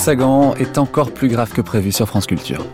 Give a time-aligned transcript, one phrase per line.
[0.00, 2.64] Sagan est encore plus grave que prévu sur France Culture.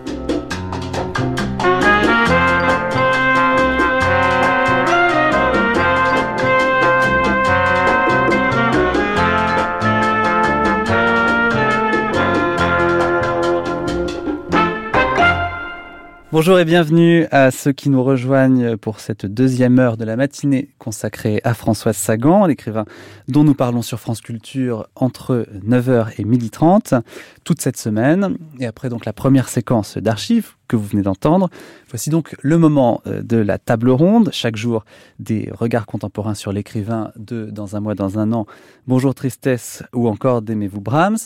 [16.37, 20.69] Bonjour et bienvenue à ceux qui nous rejoignent pour cette deuxième heure de la matinée
[20.77, 22.85] consacrée à Françoise Sagan, l'écrivain
[23.27, 27.01] dont nous parlons sur France Culture entre 9h et 12h30
[27.45, 28.37] toute cette semaine.
[28.61, 31.49] Et après donc la première séquence d'archives que vous venez d'entendre,
[31.89, 34.29] voici donc le moment euh, de la table ronde.
[34.31, 34.85] Chaque jour,
[35.19, 38.45] des regards contemporains sur l'écrivain de Dans un mois, dans un an,
[38.87, 41.17] Bonjour Tristesse ou encore d'Aimez-vous Brahms.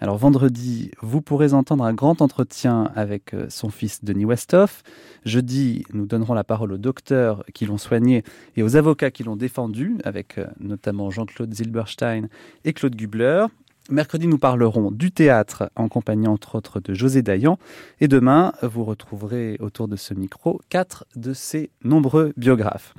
[0.00, 4.84] Alors vendredi, vous pourrez entendre un grand entretien avec euh, son fils Denis Westhoff.
[5.24, 8.22] Jeudi, nous donnerons la parole aux docteurs qui l'ont soigné
[8.56, 12.28] et aux avocats qui l'ont défendu, avec euh, notamment Jean-Claude Zilberstein
[12.64, 13.46] et Claude Gubler.
[13.90, 17.58] Mercredi, nous parlerons du théâtre en compagnie entre autres de José Dayan.
[18.00, 22.94] Et demain, vous retrouverez autour de ce micro quatre de ses nombreux biographes.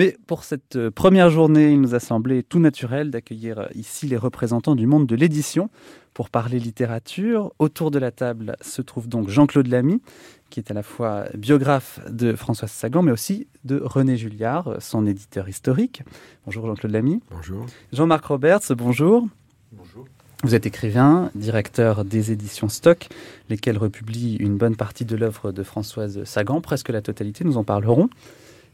[0.00, 4.16] Mais pour cette euh, première journée, il nous a semblé tout naturel d'accueillir ici les
[4.16, 5.68] représentants du monde de l'édition
[6.14, 7.52] pour parler littérature.
[7.58, 10.00] Autour de la table se trouve donc Jean-Claude Lamy,
[10.48, 15.06] qui est à la fois biographe de Françoise Sagan, mais aussi de René Julliard, son
[15.06, 16.02] éditeur historique.
[16.46, 17.20] Bonjour Jean-Claude Lamy.
[17.30, 17.66] Bonjour.
[17.92, 19.28] Jean-Marc Roberts, bonjour.
[19.70, 20.06] Bonjour.
[20.44, 23.08] Vous êtes écrivain, directeur des éditions Stock,
[23.50, 27.64] lesquelles republient une bonne partie de l'œuvre de Françoise Sagan, presque la totalité, nous en
[27.64, 28.08] parlerons.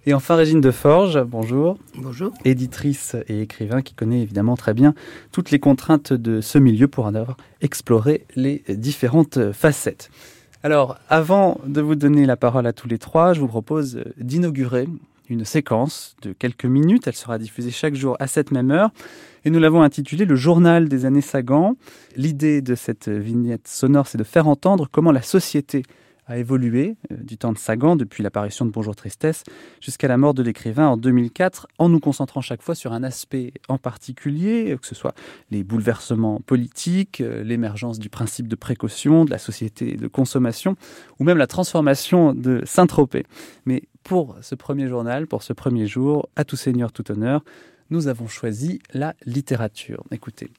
[0.09, 1.79] Et enfin, Régine Deforge, bonjour.
[1.97, 2.33] Bonjour.
[2.45, 4.95] Éditrice et écrivain qui connaît évidemment très bien
[5.33, 10.11] toutes les contraintes de ce milieu pour en avoir exploré les différentes facettes.
[10.63, 14.87] Alors, avant de vous donner la parole à tous les trois, je vous propose d'inaugurer
[15.29, 17.09] une séquence de quelques minutes.
[17.09, 18.91] Elle sera diffusée chaque jour à cette même heure.
[19.45, 21.75] Et nous l'avons intitulée Le journal des années Sagan.
[22.15, 25.83] L'idée de cette vignette sonore, c'est de faire entendre comment la société
[26.27, 29.45] a évolué euh, du temps de Sagan depuis l'apparition de Bonjour Tristesse
[29.81, 33.53] jusqu'à la mort de l'écrivain en 2004 en nous concentrant chaque fois sur un aspect
[33.69, 35.15] en particulier, euh, que ce soit
[35.51, 40.77] les bouleversements politiques, euh, l'émergence du principe de précaution, de la société de consommation
[41.19, 43.25] ou même la transformation de Saint-Tropez.
[43.65, 47.45] Mais pour ce premier journal, pour ce premier jour, à tout seigneur, tout honneur,
[47.91, 50.03] nous avons choisi la littérature.
[50.11, 50.51] Écoutez.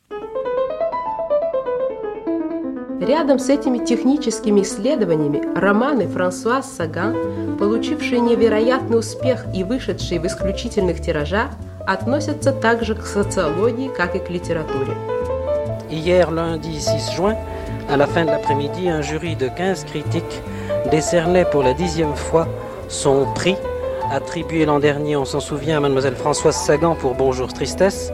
[3.01, 11.01] Рядом с этими техническими исследованиями романы Франсуа Саган, получившие невероятный успех и вышедшие в исключительных
[11.01, 11.51] тиражах,
[11.87, 14.97] относятся также к социологии, как и к литературе.
[15.91, 17.37] Hier, lundi 6 juin,
[17.91, 20.41] à la fin de l'après-midi, un jury de 15 critiques
[20.91, 22.47] décernait pour la dixième fois
[22.89, 23.57] son prix,
[24.11, 28.13] attribué l'an dernier, on s'en souvient, à mademoiselle Françoise Sagan pour Bonjour Tristesse.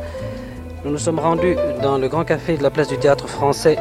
[0.84, 3.76] Nous nous sommes rendus dans le grand café de la place du théâtre français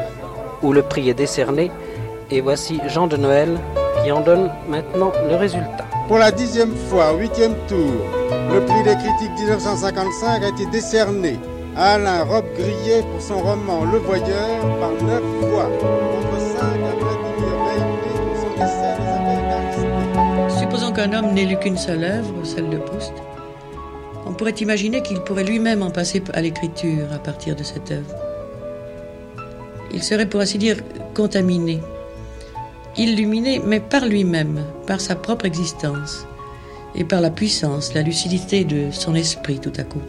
[0.62, 1.70] où le prix est décerné.
[2.30, 3.58] Et voici Jean de Noël
[4.02, 5.86] qui en donne maintenant le résultat.
[6.08, 7.92] Pour la dixième fois, huitième tour,
[8.52, 11.38] le prix des critiques 1955 a été décerné
[11.76, 16.94] à Alain Rob Grillet pour son roman Le Voyeur par neuf fois, contre cinq à
[16.98, 18.96] Vladimir Bailey pour son essai
[20.48, 23.14] Les Supposons qu'un homme n'ait lu qu'une seule œuvre, celle de Proust,
[24.26, 28.31] on pourrait imaginer qu'il pourrait lui-même en passer à l'écriture à partir de cette œuvre.
[29.94, 30.78] Il serait pour ainsi dire
[31.14, 31.80] contaminé,
[32.96, 36.26] illuminé, mais par lui-même, par sa propre existence
[36.94, 40.02] et par la puissance, la lucidité de son esprit tout à coup.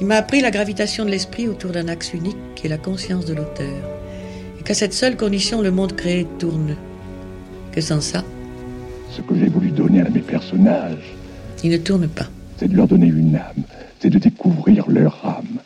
[0.00, 3.24] Il m'a appris la gravitation de l'esprit autour d'un axe unique qui est la conscience
[3.24, 3.76] de l'auteur,
[4.58, 6.76] et qu'à cette seule condition le monde créé tourne.
[7.72, 8.24] Que sans ça,
[9.10, 11.14] Ce que j'ai voulu donner à mes personnages,
[11.64, 12.26] il ne tourne pas.
[12.58, 13.62] c'est de leur donner une âme,
[14.00, 15.58] c'est de découvrir leur âme.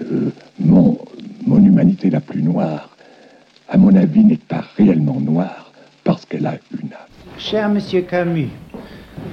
[0.00, 0.98] Euh, mon,
[1.50, 2.88] mon humanité la plus noire,
[3.68, 5.72] à mon avis, n'est pas réellement noire
[6.04, 7.10] parce qu'elle a une âme.
[7.38, 8.50] Cher Monsieur Camus,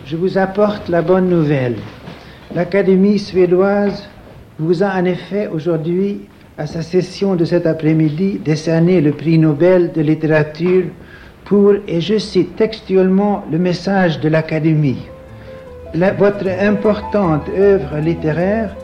[0.05, 1.75] je vous apporte la bonne nouvelle.
[2.56, 4.07] L'Académie suédoise
[4.57, 6.21] vous a en effet aujourd'hui,
[6.57, 10.86] à sa session de cet après-midi, décerné le prix Nobel de littérature
[11.45, 15.03] pour, et je cite textuellement le message de l'Académie,
[15.94, 18.75] La- votre importante œuvre littéraire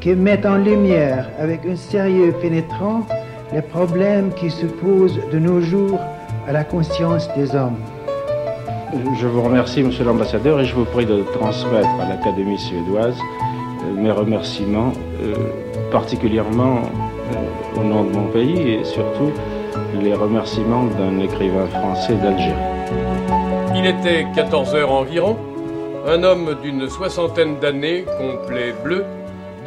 [0.00, 3.06] qui met en lumière avec un sérieux pénétrant
[3.52, 5.98] les problèmes qui se posent de nos jours
[6.46, 7.78] à la conscience des hommes.
[9.20, 13.94] Je vous remercie, monsieur l'ambassadeur, et je vous prie de transmettre à l'Académie suédoise euh,
[13.94, 14.92] mes remerciements,
[15.22, 15.34] euh,
[15.90, 19.32] particulièrement euh, au nom de mon pays et surtout
[20.00, 22.54] les remerciements d'un écrivain français d'Algérie.
[23.76, 25.36] Il était 14 heures environ.
[26.06, 29.04] Un homme d'une soixantaine d'années, complet bleu,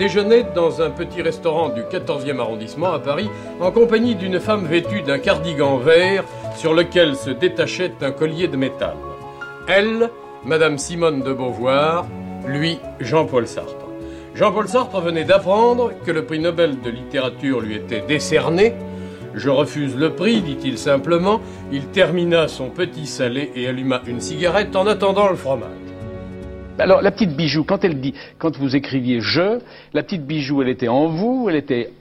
[0.02, 5.04] déjeunait dans un petit restaurant du 14e arrondissement à Paris en compagnie d'une femme vêtue
[5.04, 6.24] d'un cardigan vert
[6.56, 8.96] sur lequel se détachait un collier de métal.
[9.68, 10.10] Elle,
[10.44, 12.08] Madame Simone de Beauvoir,
[12.48, 13.86] lui, Jean-Paul Sartre.
[14.34, 18.74] Jean-Paul Sartre venait d'apprendre que le prix Nobel de littérature lui était décerné.
[19.36, 21.42] Je refuse le prix, dit-il simplement.
[21.72, 25.91] Il termina son petit salé et alluma une cigarette en attendant le fromage.
[26.80, 29.60] Alors, la petite bijou, quand elle dit, quand vous écriviez je,
[29.94, 31.92] la petite bijou, elle était en vous, elle était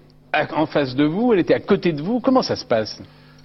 [0.54, 2.20] en face de vous, elle était à côté de vous.
[2.20, 3.00] Comment ça se passe?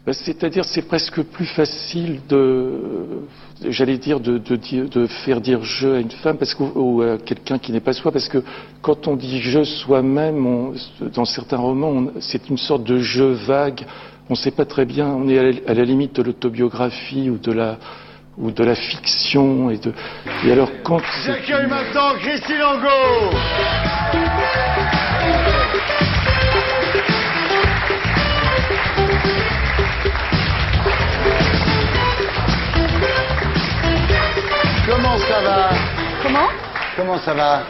[0.06, 3.24] Ben, C'est-à-dire, c'est presque plus facile de,
[3.70, 7.72] j'allais dire, de, faire dire je à une femme parce que, ou à quelqu'un qui
[7.72, 8.44] n'est pas soi, parce que
[8.82, 10.74] quand on dit je soi-même,
[11.14, 13.86] dans certains romans, c'est une sorte de je vague.
[14.30, 15.08] On ne sait pas très bien.
[15.08, 17.78] On est à la limite de l'autobiographie ou de la
[18.38, 19.94] ou de la fiction et de
[20.46, 23.38] et alors quand j'accueille maintenant Christine Angot
[34.88, 35.70] Comment ça va?
[36.22, 36.48] Comment?
[36.96, 37.64] Comment ça va?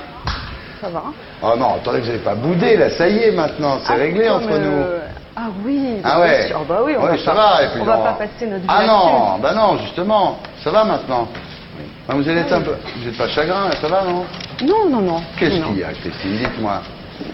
[0.81, 1.03] Ça va.
[1.41, 4.29] Oh non, attendez, vous n'avez pas boudé là, ça y est maintenant, c'est ah, réglé
[4.29, 4.59] entre euh...
[4.59, 5.14] nous.
[5.35, 6.47] Ah oui, ah ouais.
[6.47, 6.63] sûr.
[6.67, 8.61] Bah oui, on ouais, va, ça pas, va, et puis on va pas passer notre
[8.61, 11.27] vie Ah non, bah non, justement, ça va maintenant.
[11.77, 12.15] Oui.
[12.15, 14.23] vous êtes un peu, vous n'êtes pas chagrin, ça va non?
[14.63, 15.21] Non, non, non.
[15.37, 16.37] Qu'est-ce qu'il y a, Christine?
[16.37, 16.81] Dites-moi.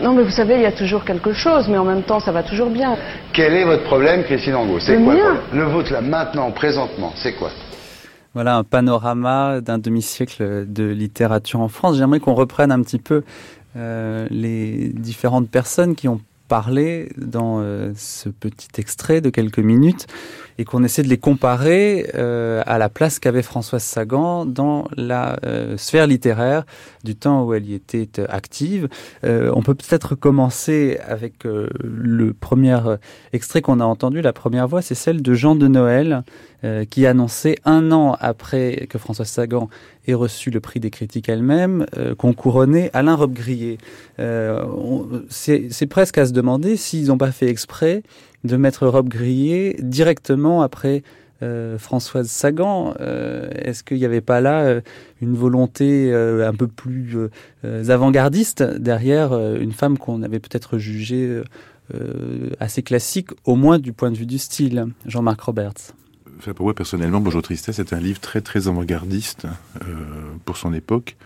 [0.01, 2.31] Non, mais vous savez, il y a toujours quelque chose, mais en même temps, ça
[2.31, 2.95] va toujours bien.
[3.33, 4.79] Quel est votre problème, Christine Angot?
[4.79, 7.49] C'est le quoi mien le, le vôtre là, maintenant, présentement, c'est quoi?
[8.33, 11.97] Voilà un panorama d'un demi-siècle de littérature en France.
[11.97, 13.23] J'aimerais qu'on reprenne un petit peu
[13.75, 16.21] euh, les différentes personnes qui ont
[16.51, 20.07] parlé dans euh, ce petit extrait de quelques minutes
[20.61, 25.39] et qu'on essaie de les comparer euh, à la place qu'avait Françoise Sagan dans la
[25.43, 26.65] euh, sphère littéraire
[27.03, 28.87] du temps où elle y était active.
[29.23, 32.77] Euh, on peut peut-être commencer avec le premier
[33.33, 36.23] extrait qu'on a entendu, la première voix, c'est celle de Jean de Noël,
[36.91, 39.67] qui annonçait un an après que Françoise Sagan
[40.07, 41.87] ait reçu le prix des critiques elle-même,
[42.19, 43.79] qu'on couronnait Alain Robbe-Grillet.
[45.29, 48.03] C'est presque à se demander s'ils n'ont pas fait exprès
[48.43, 51.03] de mettre Rob Grillet directement après
[51.43, 52.93] euh, Françoise Sagan.
[52.99, 54.81] Euh, Est-ce qu'il n'y avait pas là euh,
[55.21, 57.17] une volonté un peu plus
[57.63, 61.41] avant-gardiste derrière une femme qu'on avait peut-être jugée
[62.59, 65.93] assez classique, au moins du point de vue du style Jean-Marc Roberts?
[66.55, 69.45] Pour moi, personnellement, Bonjour Tristesse est un livre très, très avant-gardiste
[70.45, 71.17] pour son époque.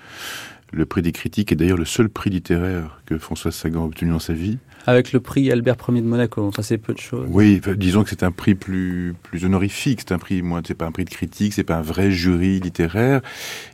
[0.76, 4.12] Le prix des critiques est d'ailleurs le seul prix littéraire que François Sagan a obtenu
[4.12, 4.58] dans sa vie.
[4.86, 7.26] Avec le prix Albert Ier de Monaco, enfin c'est peu de choses.
[7.32, 10.86] Oui, disons que c'est un prix plus plus honorifique, c'est un prix moins c'est pas
[10.86, 13.22] un prix de critique, c'est pas un vrai jury littéraire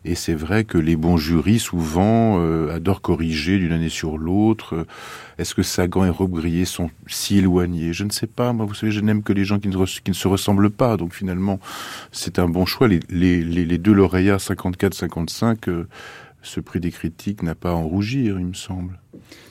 [0.06, 4.86] et c'est vrai que les bons jurys souvent euh, adorent corriger d'une année sur l'autre.
[5.40, 7.94] Est-ce que Sagan et Rob Grillet sont si éloignés?
[7.94, 8.54] Je ne sais pas.
[8.54, 10.98] Moi, vous savez, je n'aime que les gens qui ne, qui ne, se ressemblent pas.
[10.98, 11.60] Donc finalement,
[12.12, 12.88] c'est un bon choix.
[12.88, 15.88] Les, les deux lauréats 54-55, euh,
[16.42, 19.00] ce prix des critiques n'a pas à en rougir, il me semble.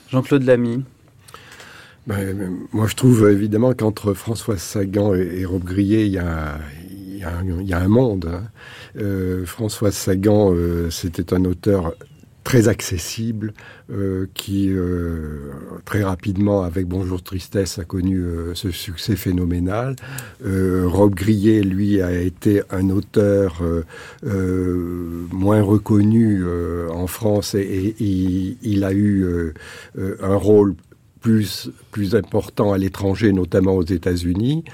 [0.09, 0.83] Jean-Claude Lamy.
[2.07, 6.57] Ben, moi, je trouve évidemment qu'entre François Sagan et, et Rob Grillet, il y a,
[6.89, 8.29] il y a, un, il y a un monde.
[8.33, 8.43] Hein.
[8.97, 11.93] Euh, François Sagan, euh, c'était un auteur
[12.43, 13.53] très accessible,
[13.91, 15.51] euh, qui euh,
[15.85, 19.95] très rapidement, avec Bonjour Tristesse, a connu euh, ce succès phénoménal.
[20.43, 23.61] Rob Grillet, lui, a été un auteur
[24.23, 26.43] moins reconnu
[26.89, 29.53] en France et, il a eu
[29.97, 30.75] un rôle
[31.21, 34.65] plus, plus important à l'étranger, notamment aux États-Unis.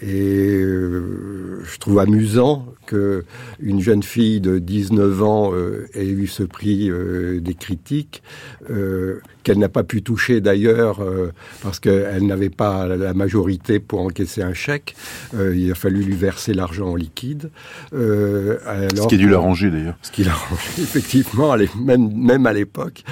[0.00, 3.24] Et euh, je trouve amusant que
[3.58, 8.22] une jeune fille de 19 ans euh, ait eu ce prix euh, des critiques,
[8.70, 11.32] euh, qu'elle n'a pas pu toucher d'ailleurs euh,
[11.62, 14.94] parce qu'elle n'avait pas la majorité pour encaisser un chèque.
[15.34, 17.50] Euh, il a fallu lui verser l'argent en liquide.
[17.94, 19.96] Euh, alors, ce qui a dû l'arranger d'ailleurs.
[20.02, 23.02] Ce qui l'a arrangé, effectivement, même, même à l'époque.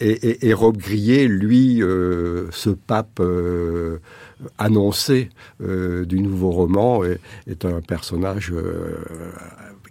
[0.00, 3.98] Et, et, et Rob Grillet, lui, euh, ce pape euh,
[4.58, 5.30] annoncé
[5.62, 8.96] euh, du nouveau roman est, un personnage euh,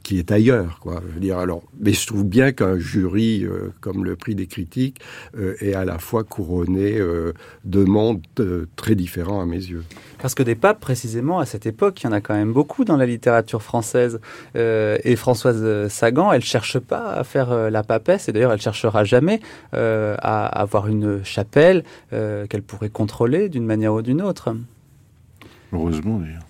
[0.04, 1.02] qui est ailleurs, quoi.
[1.08, 4.48] Je veux dire, alors, mais je trouve bien qu'un jury euh, comme le prix des
[4.48, 5.00] critiques
[5.38, 7.32] euh, est à la fois couronné euh,
[7.64, 9.84] de mondes euh, très différents à mes yeux.
[10.22, 12.84] Parce que des papes, précisément, à cette époque, il y en a quand même beaucoup
[12.84, 14.20] dans la littérature française.
[14.56, 18.62] Euh, et Françoise Sagan, elle cherche pas à faire euh, la papesse, et d'ailleurs, elle
[18.62, 19.40] cherchera jamais
[19.74, 24.54] euh, à avoir une chapelle euh, qu'elle pourrait contrôler d'une manière ou d'une autre.
[25.72, 26.44] Heureusement, d'ailleurs.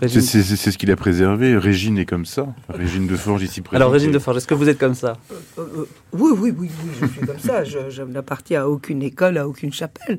[0.00, 1.56] C'est ce qu'il a préservé.
[1.56, 2.46] Régine est comme ça.
[2.68, 3.80] Régine de Forge ici présente.
[3.80, 5.16] Alors Régine de Forge, est-ce que vous êtes comme ça?
[5.30, 7.64] Euh, euh, Oui, oui, oui, oui, je suis comme ça.
[7.64, 10.18] Je, je n'appartiens à aucune école, à aucune chapelle.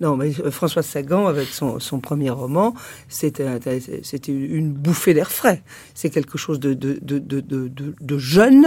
[0.00, 2.74] Non, mais euh, François Sagan, avec son, son premier roman,
[3.08, 3.46] c'était
[4.28, 5.62] une bouffée d'air frais.
[5.94, 8.66] C'est quelque chose de, de, de, de, de jeune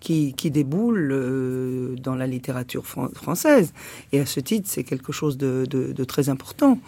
[0.00, 3.72] qui, qui déboule dans la littérature française.
[4.12, 6.78] Et à ce titre, c'est quelque chose de, de, très important.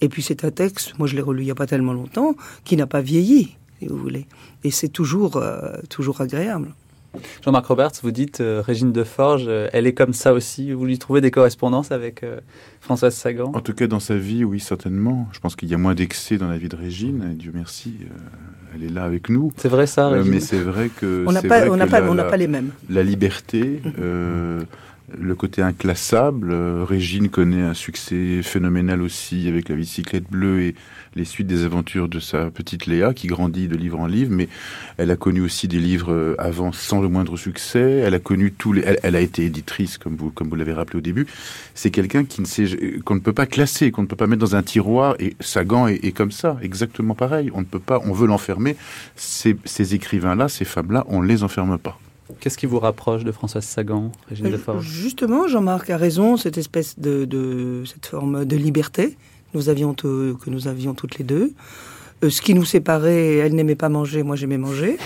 [0.00, 2.34] Et puis c'est un texte, moi je l'ai relu il n'y a pas tellement longtemps,
[2.64, 4.26] qui n'a pas vieilli, si vous voulez.
[4.62, 6.74] Et c'est toujours, euh, toujours agréable.
[7.44, 10.72] Jean-Marc Roberts, vous dites euh, Régine de Forge, euh, elle est comme ça aussi.
[10.72, 12.24] Vous lui trouvez des correspondances avec
[12.80, 13.52] Françoise Sagan?
[13.54, 15.28] En tout cas, dans sa vie, oui, certainement.
[15.32, 17.30] Je pense qu'il y a moins d'excès dans la vie de Régine.
[17.32, 17.94] Et Dieu merci,
[18.74, 19.52] elle est là avec nous.
[19.56, 20.32] C'est vrai ça, Régine?
[20.32, 22.72] mais c'est vrai que on n'a pas, on pas, on pas les mêmes.
[22.90, 23.80] La liberté.
[25.18, 26.50] Le côté inclassable.
[26.52, 30.74] Euh, Régine connaît un succès phénoménal aussi avec la bicyclette bleue et
[31.14, 34.48] les suites des aventures de sa petite Léa qui grandit de livre en livre, mais
[34.96, 38.02] elle a connu aussi des livres euh, avant sans le moindre succès.
[38.04, 40.98] Elle a connu tous les, elle, a été éditrice comme vous comme vous l'avez rappelé
[40.98, 41.26] au début.
[41.74, 42.66] C'est quelqu'un qui ne sait
[43.04, 45.16] qu'on ne peut pas classer, qu'on ne peut pas mettre dans un tiroir.
[45.18, 47.50] Et Sagan est, est comme ça, exactement pareil.
[47.54, 48.76] On ne peut pas, on veut l'enfermer.
[49.16, 51.98] Ces, ces écrivains-là, ces femmes-là, on ne les enferme pas.
[52.40, 56.98] Qu'est-ce qui vous rapproche de Françoise Sagan, Régine euh, Justement, Jean-Marc a raison, cette espèce
[56.98, 61.52] de, cette forme de liberté que nous avions, que nous avions toutes les deux.
[62.22, 64.96] Euh, ce qui nous séparait, elle n'aimait pas manger, moi j'aimais manger.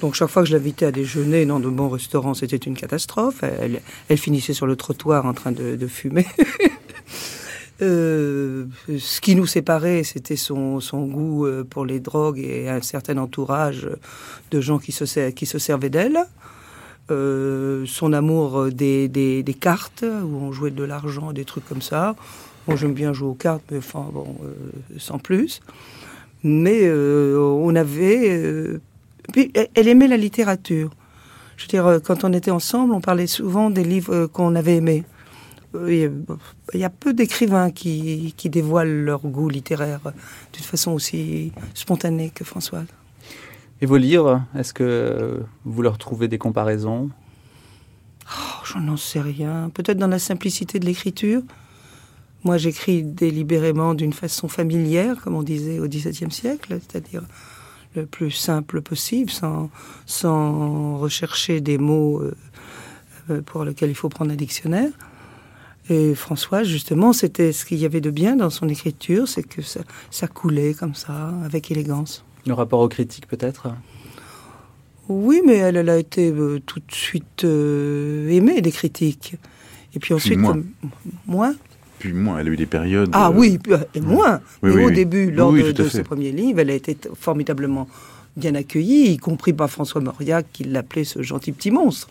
[0.00, 3.42] Donc chaque fois que je l'invitais à déjeuner dans de bons restaurants, c'était une catastrophe.
[3.42, 6.26] Elle, finissait sur le trottoir en train de, fumer.
[7.82, 8.66] Euh,
[8.98, 13.88] ce qui nous séparait, c'était son, goût pour les drogues et un certain entourage
[14.50, 15.06] de gens qui se,
[15.58, 16.18] servaient d'elle.
[17.10, 22.14] Euh, son amour des, cartes, où on jouait de l'argent, des trucs comme ça.
[22.68, 24.52] Moi, j'aime bien jouer aux cartes, mais enfin, bon, euh,
[24.98, 25.60] sans plus.
[26.44, 28.78] Mais euh, on avait...
[29.32, 30.90] puis, elle aimait la littérature.
[31.56, 35.04] Je veux dire, quand on était ensemble, on parlait souvent des livres qu'on avait aimés.
[35.74, 36.10] Il
[36.74, 40.00] y a peu d'écrivains qui, qui dévoilent leur goût littéraire
[40.52, 42.86] d'une façon aussi spontanée que Françoise.
[43.80, 47.10] Et vos livres, est-ce que vous leur trouvez des comparaisons?
[48.26, 49.70] Oh, Je n'en sais rien.
[49.72, 51.42] Peut-être dans la simplicité de l'écriture.
[52.44, 57.22] Moi, j'écris délibérément d'une façon familière, comme on disait au XVIIe siècle, c'est-à-dire
[57.94, 59.70] le plus simple possible, sans,
[60.06, 62.34] sans rechercher des mots euh,
[63.30, 64.90] euh, pour lesquels il faut prendre un dictionnaire.
[65.90, 69.60] Et François, justement, c'était ce qu'il y avait de bien dans son écriture, c'est que
[69.60, 69.80] ça,
[70.12, 72.24] ça coulait comme ça, avec élégance.
[72.46, 73.74] Le rapport aux critiques, peut-être?
[75.08, 79.34] Oui, mais elle, a été euh, tout de suite euh, aimée des critiques.
[79.92, 80.38] Et puis ensuite,
[81.26, 81.56] moins.
[81.98, 83.10] Puis moins, elle a eu des périodes.
[83.12, 84.40] Ah oui, euh, et moins.
[84.62, 87.88] mais au début, lors de, de ce premier livre, elle a été formidablement
[88.36, 92.08] bien accueillie, y compris par François Mauriac, qui l'appelait ce gentil petit monstre.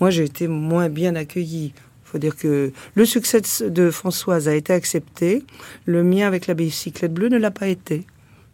[0.00, 1.72] Moi, j'ai été moins bien accueillie.
[2.08, 5.44] Il faut dire que le succès de Françoise a été accepté,
[5.84, 8.06] le mien avec la bicyclette bleue ne l'a pas été.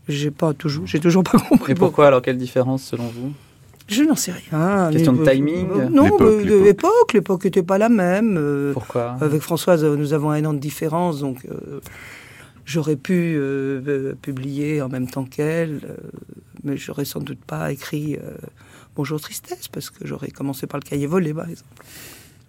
[0.09, 1.71] J'ai pas toujours, j'ai toujours pas compris.
[1.71, 3.33] Et pourquoi alors quelle différence selon vous?
[3.87, 4.91] Je n'en sais rien.
[4.91, 5.69] Question de timing?
[5.93, 8.37] Non, de l'époque, l'époque n'était pas la même.
[8.37, 9.17] Euh, pourquoi?
[9.21, 11.79] Avec Françoise, nous avons un an de différence, donc euh,
[12.65, 15.81] j'aurais pu euh, publier en même temps qu'elle,
[16.65, 18.19] mais j'aurais sans doute pas écrit
[18.97, 21.71] Bonjour Tristesse, parce que j'aurais commencé par le cahier volé, par exemple.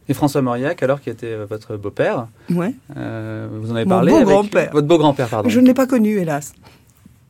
[0.07, 2.73] Et François Mauriac, alors, qui était votre beau-père, ouais.
[2.89, 4.71] vous en avez parlé beau grand-père.
[4.71, 5.49] Votre beau-grand-père, pardon.
[5.49, 6.53] Je ne l'ai pas connu, hélas.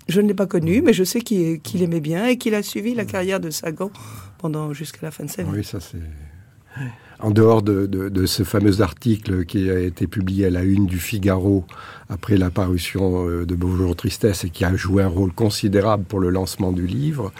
[0.08, 2.94] Je ne l'ai pas connu, mais je sais qu'il aimait bien et qu'il a suivi
[2.94, 3.92] la carrière de Sagan
[4.38, 5.50] pendant jusqu'à la fin de sa vie.
[5.52, 5.98] Oui, ça c'est.
[7.20, 11.66] En dehors de, ce fameux article qui a été publié à la une du Figaro
[12.10, 16.30] après l'apparition euh, de Bonjour Tristesse et qui a joué un rôle considérable pour le
[16.30, 17.32] lancement du livre,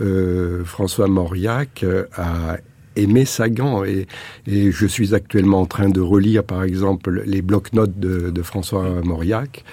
[0.00, 2.56] euh, François Mauriac euh, a
[2.96, 4.06] aimé Sagan et,
[4.46, 9.64] je suis actuellement en train de relire par exemple les blocs-notes de, de, François Mauriac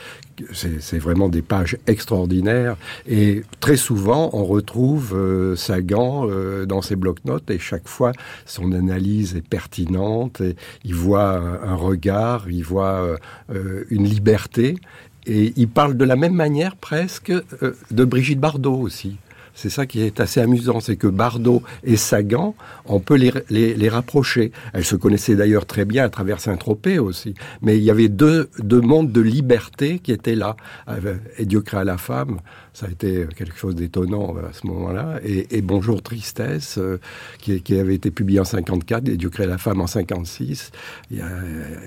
[0.54, 2.78] c'est vraiment des pages extraordinaires.
[3.08, 8.12] Et très souvent, on retrouve euh, Sagan euh, dans ses blocs-notes et chaque fois,
[8.46, 10.42] son analyse est pertinente.
[10.42, 13.18] Et il voit un, regard, il voit
[13.50, 14.76] euh, une liberté.
[15.26, 17.34] Et il parle de la même manière presque
[17.92, 19.18] de Brigitte Bardot aussi.
[19.58, 22.54] C'est ça qui est assez amusant, c'est que Bardot et Sagan,
[22.86, 24.52] on peut les, les, rapprocher.
[24.72, 27.34] Elles se connaissaient d'ailleurs très bien à travers Saint-Tropez aussi.
[27.64, 30.58] Mais il y avait deux, deux mondes de liberté qui étaient là.
[30.90, 32.40] Euh, et Dieu créa la femme,
[32.72, 35.20] ça a été quelque chose d'étonnant à ce moment-là.
[35.24, 37.00] Et, Bonjour Tristesse, euh,
[37.40, 40.72] qui, qui, avait été publié en 54, et Dieu créa la femme en 56.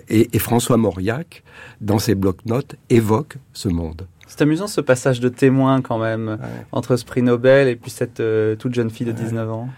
[0.09, 1.45] Et, et François Mauriac,
[1.81, 4.09] dans ses blocs-notes, évoque ce monde.
[4.31, 6.39] C'est amusant ce passage de témoin quand même,
[6.71, 9.69] entre ce prix Nobel et puis cette euh, toute jeune fille de 19 ans.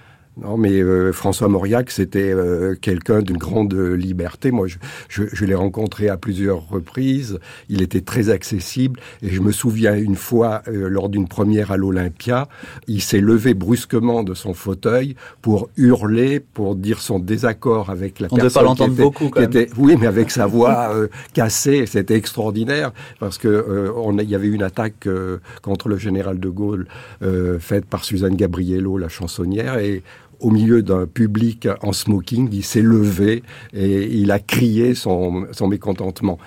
[0.41, 4.51] Non, mais euh, François Mauriac, c'était euh, quelqu'un d'une grande liberté.
[4.51, 4.77] Moi, je,
[5.11, 7.39] je, je l'ai rencontré à plusieurs reprises.
[7.69, 8.99] Il était très accessible.
[9.21, 12.49] Et je me souviens une fois, euh, lors d'une première à l'Olympia,
[12.89, 18.29] il s'est levé brusquement de son fauteuil pour hurler, pour dire son désaccord avec la
[18.31, 18.49] On personne.
[18.49, 19.51] ne pas l'entendre beaucoup, quand même.
[19.51, 24.23] était- oui, mais avec sa voix euh, cassée, c'était extraordinaire parce que euh, on a-
[24.23, 26.87] il y avait une attaque euh, contre le général de Gaulle
[27.23, 30.03] euh, faite par Suzanne Gabriello, la chansonnière, et
[30.43, 35.69] au milieu d'un public en smoking, il s'est levé et il a crié son, son
[35.69, 36.39] mécontentement.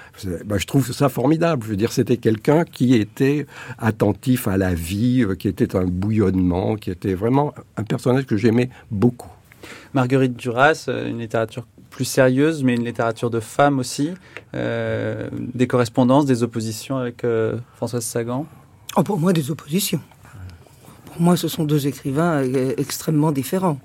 [0.46, 1.64] Ben, je trouve ça formidable.
[1.64, 3.48] Je veux dire, c'était quelqu'un qui était
[3.80, 8.38] attentif à la vie, euh, qui était un bouillonnement, qui était vraiment un personnage que
[8.38, 9.32] j'aimais beaucoup.
[9.94, 14.12] Marguerite Duras, euh, une littérature plus sérieuse, mais une littérature de femmes aussi.
[14.54, 18.46] Euh, des correspondances, des oppositions avec euh, Françoise Sagan?
[18.98, 20.02] Oh, pour moi, des oppositions.
[21.16, 23.80] Pour moi, ce sont deux écrivains euh, extrêmement différents.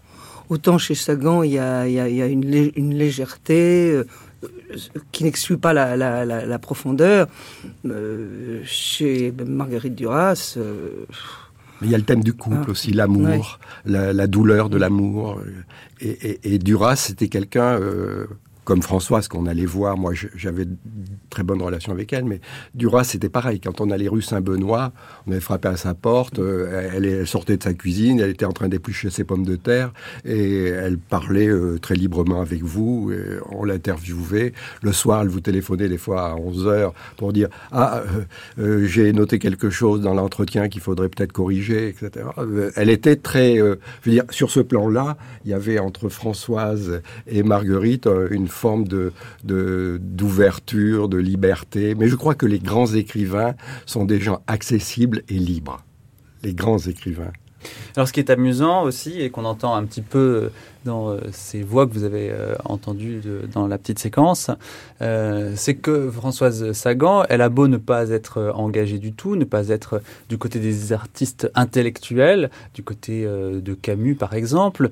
[0.48, 2.92] Autant chez Sagan, il y a, il y a- il y a une, lé- une
[2.92, 4.04] légèreté euh,
[5.12, 7.28] qui n'exclut pas la, la- la- la profondeur.
[7.86, 11.04] Euh, chez Marguerite Duras, euh,
[11.80, 12.70] Mais il y a le thème du couple Ah.
[12.72, 13.40] aussi, l'amour, Ouais.
[13.92, 15.40] la, la douleur de l'amour.
[16.00, 18.26] Et, et, et Duras, c'était quelqu'un euh,
[18.70, 19.96] comme Françoise qu'on allait voir.
[19.96, 20.64] Moi, j'avais
[21.28, 22.40] très bonne relation avec elle, mais
[22.76, 23.58] Duras, c'était pareil.
[23.58, 24.92] Quand on allait rue Saint-Benoît,
[25.26, 26.38] on avait frappé à sa porte.
[26.38, 29.92] euh, elle, sortait de sa cuisine, elle était en train d'éplucher ses pommes de terre
[30.24, 33.12] et elle parlait euh, très librement avec vous.
[33.50, 34.52] on l'interviewait.
[34.82, 38.04] Le soir, elle vous téléphonait des fois à 11 heures pour dire ah
[38.60, 42.26] euh, j'ai noté quelque chose dans l'entretien qu'il faudrait peut-être corriger, etc.
[42.76, 43.58] Elle était très,
[44.30, 49.12] sur ce plan-là, il y avait entre Françoise et Marguerite une forme de
[49.44, 51.94] d'ouverture, de, liberté.
[51.94, 53.54] Mais je crois que les grands écrivains
[53.86, 55.82] sont des gens accessibles et libres.
[56.42, 57.32] Les grands écrivains.
[57.96, 60.50] Alors, ce qui est amusant aussi, et qu'on entend un petit peu
[60.84, 63.20] dans euh, ces voix que vous avez euh, entendues
[63.52, 64.50] dans la petite séquence,
[65.02, 69.44] euh, c'est que Françoise Sagan, elle a beau ne pas être engagée du tout, ne
[69.44, 74.90] pas être du côté des artistes intellectuels, du côté de Camus par exemple,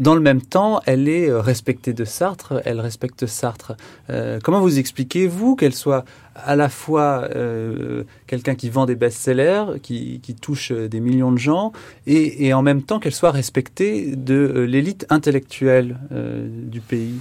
[0.00, 3.74] dans le même temps, elle est euh, respectée de Sartre, elle respecte Sartre.
[4.08, 9.78] Euh, comment vous expliquez-vous qu'elle soit à la fois euh, quelqu'un qui vend des best-sellers,
[9.82, 11.72] qui, touche des millions de gens,
[12.06, 17.16] et, en même temps qu'elle soit respectée de l'élite intellectuelle du pays?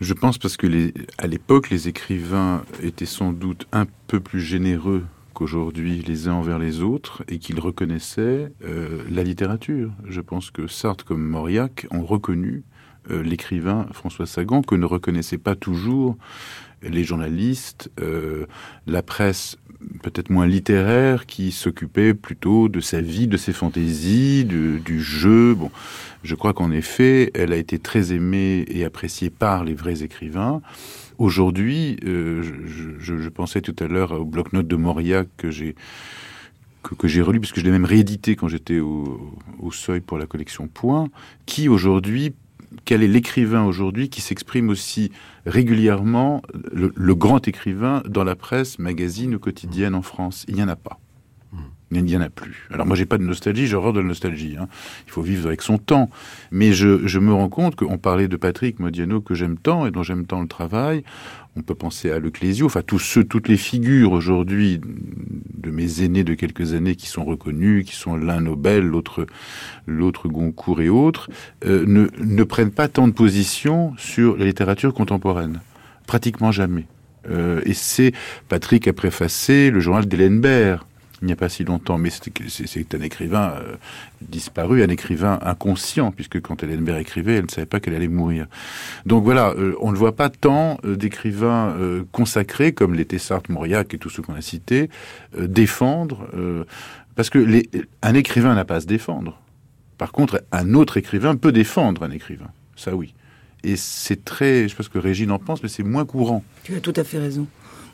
[0.00, 5.02] Je pense parce que à l'époque, les écrivains étaient sans doute un peu plus généreux
[5.34, 9.92] qu'aujourd'hui les uns envers les autres et qu'ils reconnaissaient euh, la littérature.
[10.08, 12.64] Je pense que Sartre comme Mauriac ont reconnu
[13.10, 16.16] euh, l'écrivain François Sagan que ne reconnaissaient pas toujours
[16.82, 18.46] les journalistes, euh,
[18.86, 19.58] la presse
[20.02, 25.54] peut-être moins littéraire qui s'occupait plutôt de sa vie, de ses fantaisies, du jeu.
[25.54, 25.70] Bon,
[26.22, 30.62] je crois qu'en effet, elle a été très aimée et appréciée par les vrais écrivains.
[31.18, 32.42] Aujourd'hui, euh,
[32.98, 35.74] je, pensais tout à l'heure au bloc-notes de Mauriac que j'ai
[36.82, 40.26] que, j'ai relu, puisque je l'ai même réédité quand j'étais au, au Seuil pour la
[40.26, 41.08] collection Point,
[41.46, 42.34] qui aujourd'hui,
[42.84, 45.10] quel est l'écrivain aujourd'hui qui s'exprime aussi
[45.46, 50.44] régulièrement, le, le grand écrivain, dans la presse, magazine ou quotidienne en France?
[50.46, 51.00] Il n'y en a pas.
[51.94, 52.66] Il n'y en a plus.
[52.70, 54.56] Alors moi, j'ai pas de nostalgie, j'ai horreur de la nostalgie.
[54.58, 54.68] hein.
[55.06, 56.10] Il faut vivre avec son temps.
[56.50, 60.02] Mais je, me rends compte qu'on parlait de Patrick Modiano que j'aime tant et dont
[60.02, 61.04] j'aime tant le travail.
[61.56, 66.24] On peut penser à Leclésio, enfin tous ceux, toutes les figures aujourd'hui de mes aînés
[66.24, 69.26] de quelques années qui sont reconnus, qui sont l'un Nobel, l'autre
[69.86, 71.30] l'autre Goncourt et autres,
[71.64, 75.60] euh, ne, ne prennent pas tant de position sur la littérature contemporaine.
[76.08, 76.86] Pratiquement jamais.
[77.30, 78.12] Euh, et c'est
[78.48, 80.84] Patrick a préfacé le journal d'Hélène Baird
[81.24, 83.76] il n'y a pas si longtemps, mais c'est un écrivain euh,
[84.20, 88.08] disparu, un écrivain inconscient, puisque quand Hélène Baird écrivait, elle ne savait pas qu'elle allait
[88.08, 88.46] mourir.
[89.06, 91.74] Donc voilà, euh, on ne voit pas tant euh, d'écrivains
[92.12, 94.90] consacrés, comme l'était Sartre, Mauriac et tous ceux qu'on a cités,
[95.38, 96.28] défendre,
[97.14, 97.62] parce que
[98.02, 99.40] un écrivain n'a pas à se défendre.
[99.96, 103.14] Par contre, un autre écrivain peut défendre un écrivain, ça oui.
[103.62, 106.44] Et c'est très, je ce que Régine en pense, mais c'est moins courant.
[106.64, 107.46] Tu as tout à fait raison.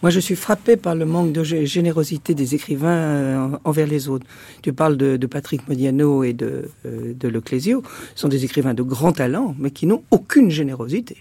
[0.03, 4.09] Moi, je suis frappé par le manque de gé- générosité des écrivains euh, envers les
[4.09, 4.27] autres.
[4.63, 7.83] Tu parles de, de Patrick Modiano et de, euh, de Leclésio.
[8.15, 11.19] Ce sont des écrivains de grand talent, mais qui n'ont aucune générosité.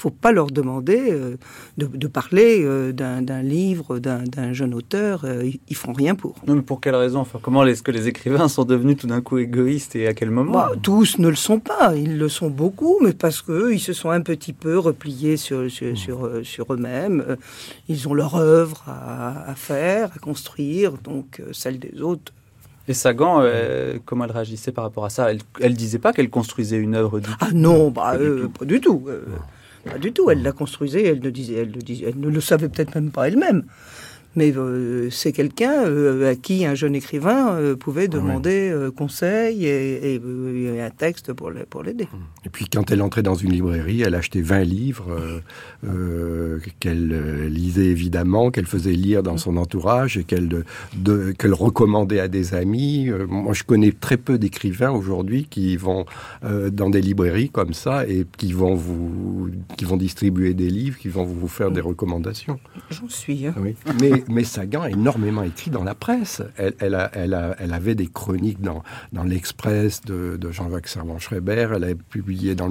[0.00, 1.14] Faut pas leur demander
[1.76, 5.24] de, parler d'un livre, d'un jeune auteur.
[5.68, 6.36] ils font rien pour.
[6.46, 7.20] Non, mais pour quelle raison?
[7.20, 10.30] Enfin, comment est-ce que les écrivains sont devenus tout d'un coup égoïstes et à quel
[10.30, 10.52] moment?
[10.52, 11.94] Bah, Tous ne le sont pas.
[11.96, 15.70] Ils le sont beaucoup, mais parce que ils se sont un petit peu repliés sur
[15.70, 17.36] sur, sur, sur eux-mêmes.
[17.88, 22.32] Ils ont leur œuvre à, à, faire, à construire, donc celle des autres
[22.90, 25.30] et Sagan, euh, comment elle réagissait par rapport à ça?
[25.30, 28.64] Elle, elle disait pas qu'elle construisait une œuvre Ah non, bah, pas, du euh, pas,
[28.64, 29.04] du tout.
[29.06, 29.22] Euh,
[29.84, 30.30] pas du tout.
[30.30, 33.28] Elle la construisait, elle ne, disait, elle, disait, elle ne le savait peut-être même pas
[33.28, 33.64] elle-même
[34.36, 39.66] mais euh, c'est quelqu'un euh, à qui un jeune écrivain euh, pouvait ah demander conseil
[39.66, 42.08] et, et, un texte pour l'aider.
[42.44, 45.40] Et puis quand elle entrait dans une librairie, elle achetait 20 livres
[46.78, 50.64] qu'elle lisait évidemment, qu'elle faisait lire dans son entourage et qu'elle
[51.54, 53.10] recommandait à des amis.
[53.28, 56.06] moi, je connais très peu d'écrivains aujourd'hui qui vont
[56.42, 61.08] dans des librairies comme ça et qui vont vous qui vont distribuer des livres, qui
[61.08, 62.58] vont vous faire des recommandations.
[62.90, 63.46] J'en suis.
[63.46, 63.54] Hein.
[63.58, 63.74] Oui.
[64.00, 66.42] Mais mais, Sagan a énormément écrit dans la presse.
[66.56, 71.68] Elle, elle, elle, avait des chroniques dans, dans l'Express de, Jean-Jacques Servan-Schreiber.
[71.76, 72.68] Elle a publié dans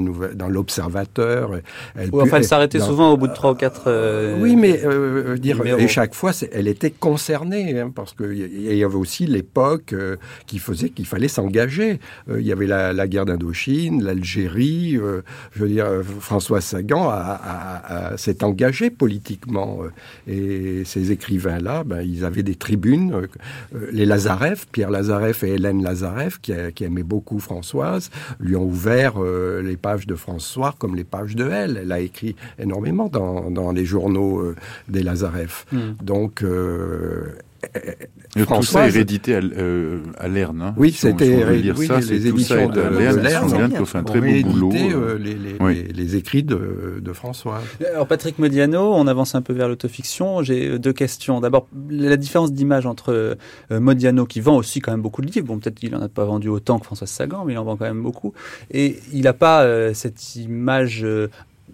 [0.49, 1.51] l'Observateur.
[1.95, 3.83] Elle, enfin, elle s'arrêtait souvent au bout de trois ou quatre.
[3.87, 8.83] Euh, oui, mais euh, dire, et chaque fois, elle était concernée hein, parce qu'il y
[8.83, 11.99] avait aussi l'époque euh, qui faisait qu'il fallait s'engager.
[12.29, 14.99] il y avait la, guerre d'Indochine, l'Algérie.
[15.51, 15.87] je veux dire,
[16.19, 17.11] François Sagan
[18.17, 19.79] s'est engagé politiquement
[20.27, 23.13] et ses écrivains là ben, ils avaient des tribunes.
[23.13, 23.27] Euh,
[23.75, 28.65] euh, les Lazareff, Pierre Lazareff et Hélène Lazareff, qui, qui aimaient beaucoup Françoise, lui ont
[28.65, 31.77] ouvert euh, les pages de François comme les pages de elle.
[31.77, 34.53] Elle a écrit énormément dans, dans les journaux
[34.87, 35.65] des Lazareff.
[35.71, 35.93] Hmm.
[36.01, 36.43] Donc,
[38.35, 40.61] et tout ça est réédité à, euh, à Lerne.
[40.61, 40.73] Hein.
[40.77, 41.43] Oui, c'était
[41.75, 44.71] oui, ça, les éditions de Lerne, Lerne, qui ont fait un très beau boulot.
[44.73, 45.83] Euh, les, les, oui.
[45.93, 47.61] les, écrits de, de, François.
[47.91, 50.43] Alors Patrick Modiano, on avance un peu vers l'autofiction.
[50.43, 51.41] J'ai deux questions.
[51.41, 53.13] D'abord, la différence d'image entre
[53.71, 55.47] euh, Modiano, qui vend aussi quand même beaucoup de livres.
[55.47, 57.77] Bon, peut-être qu'il en a pas vendu autant que François Sagan, mais il en vend
[57.77, 58.33] quand même beaucoup.
[58.71, 61.05] Et il n'a pas euh, cette image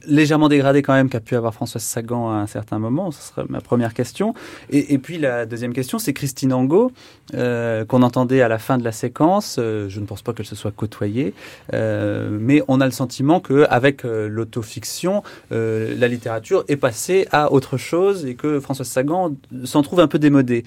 [0.07, 3.45] légèrement dégradé quand même qu'a pu avoir Françoise Sagan à un certain moment Ce serait
[3.49, 4.33] ma première question.
[4.69, 6.91] Et, puis la deuxième question, c'est Christine Angot,
[7.33, 9.57] euh, qu'on entendait à la fin de la séquence.
[9.59, 11.33] Euh, je ne pense pas qu'elle se soit côtoyée,
[11.73, 18.25] euh, mais on a le sentiment qu'avec l'autofiction, la littérature est passée à autre chose
[18.25, 20.63] et que Françoise Sagan s'en trouve un peu démodée.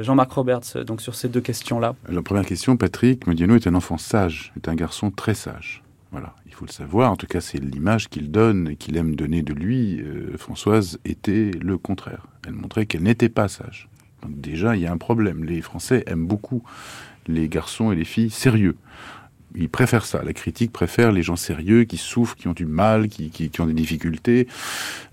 [0.00, 1.94] Jean-Marc Roberts, donc sur ces deux questions-là.
[2.08, 5.82] La première question, Patrick Modiano est un enfant sage, est un garçon très sage.
[6.12, 7.12] Voilà, il faut le savoir.
[7.12, 10.00] En tout cas, c'est l'image qu'il donne et qu'il aime donner de lui.
[10.00, 12.26] Euh, Françoise était le contraire.
[12.46, 13.88] Elle montrait qu'elle n'était pas sage.
[14.28, 15.44] Déjà, il y a un problème.
[15.44, 16.62] Les Français aiment beaucoup
[17.26, 18.76] les garçons et les filles sérieux.
[19.56, 20.22] Ils préfèrent ça.
[20.22, 23.66] La critique préfère les gens sérieux, qui souffrent, qui ont du mal, qui, qui, ont
[23.66, 24.46] des difficultés.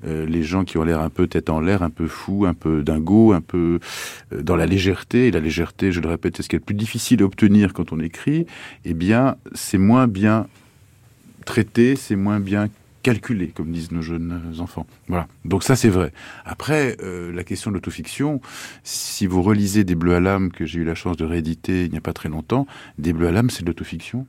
[0.05, 2.53] Euh, les gens qui ont l'air un peu tête en l'air, un peu fou, un
[2.53, 3.79] peu dingo, un peu
[4.33, 5.27] euh, dans la légèreté.
[5.27, 7.73] Et la légèreté, je le répète, c'est ce qui est le plus difficile à obtenir
[7.73, 8.45] quand on écrit.
[8.85, 10.47] Eh bien, c'est moins bien
[11.47, 12.69] traité, c'est moins bien
[13.01, 14.85] calculé, comme disent nos jeunes enfants.
[15.07, 15.27] Voilà.
[15.45, 16.11] Donc ça, c'est vrai.
[16.45, 18.41] Après, euh, la question de l'autofiction,
[18.83, 21.91] si vous relisez Des Bleus à l'âme, que j'ai eu la chance de rééditer il
[21.91, 24.27] n'y a pas très longtemps, Des Bleus à l'âme, c'est de l'autofiction.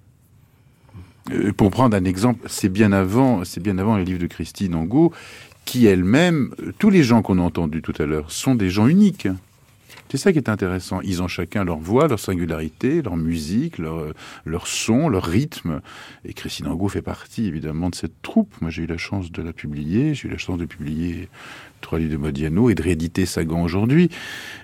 [1.33, 4.77] Euh, pour prendre un exemple, c'est bien avant, c'est bien avant les livres de Christine
[4.77, 5.13] Angot,
[5.65, 8.87] qui elle-même, euh, tous les gens qu'on a entendus tout à l'heure, sont des gens
[8.87, 9.29] uniques.
[10.11, 11.01] C'est ça qui est intéressant.
[11.03, 15.81] Ils ont chacun leur voix, leur singularité, leur musique, leur, son, leur rythme.
[16.25, 18.55] Et Christine Angot fait partie évidemment de cette troupe.
[18.61, 21.29] Moi j'ai eu la chance de la publier, j'ai eu la chance de publier
[21.81, 24.11] trois livres de Modiano et de rééditer Sagan aujourd'hui.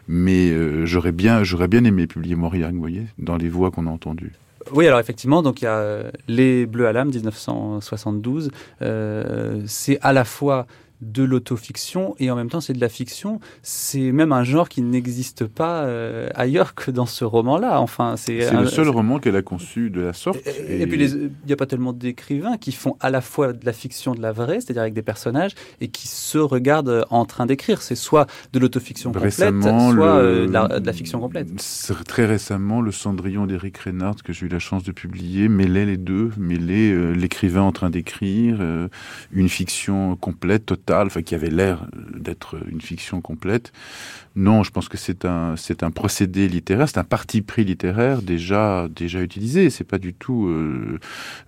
[0.09, 3.91] Mais euh, j'aurais bien, bien aimé publier Mauriac, vous voyez, dans les voix qu'on a
[3.91, 4.33] entendues.
[4.73, 8.51] Oui, alors effectivement, donc il y a euh, Les Bleus à l'âme, 1972.
[8.83, 10.67] Euh, c'est à la fois
[11.13, 13.41] de l'autofiction et en même temps c'est de la fiction.
[13.63, 17.81] C'est même un genre qui n'existe pas euh, ailleurs que dans ce roman-là.
[17.81, 20.39] Enfin, c'est le seul roman qu'elle a conçu de la sorte.
[20.47, 23.73] Et, puis il n'y a pas tellement d'écrivains qui font à la fois de la
[23.73, 27.83] fiction de la vraie, c'est-à-dire avec des personnages, et qui se regardent en train d'écrire.
[27.83, 31.49] C'est soit de l'autofiction complète, soit euh, de, la, fiction complète.
[32.07, 35.97] Très récemment, le Cendrillon d'Éric Reynard que j'ai eu la chance de publier mêlait les
[35.97, 38.61] deux, mêlait euh, l'écrivain en train d'écrire,
[39.33, 43.73] une fiction complète, totale enfin qui avait l'air d'être une fiction complète.
[44.37, 48.23] Non, je pense que c'est un c'est un procédé littéraire, c'est un parti pris littéraire
[48.23, 49.71] déjà déjà utilisé.
[49.71, 50.99] C'est pas du tout euh,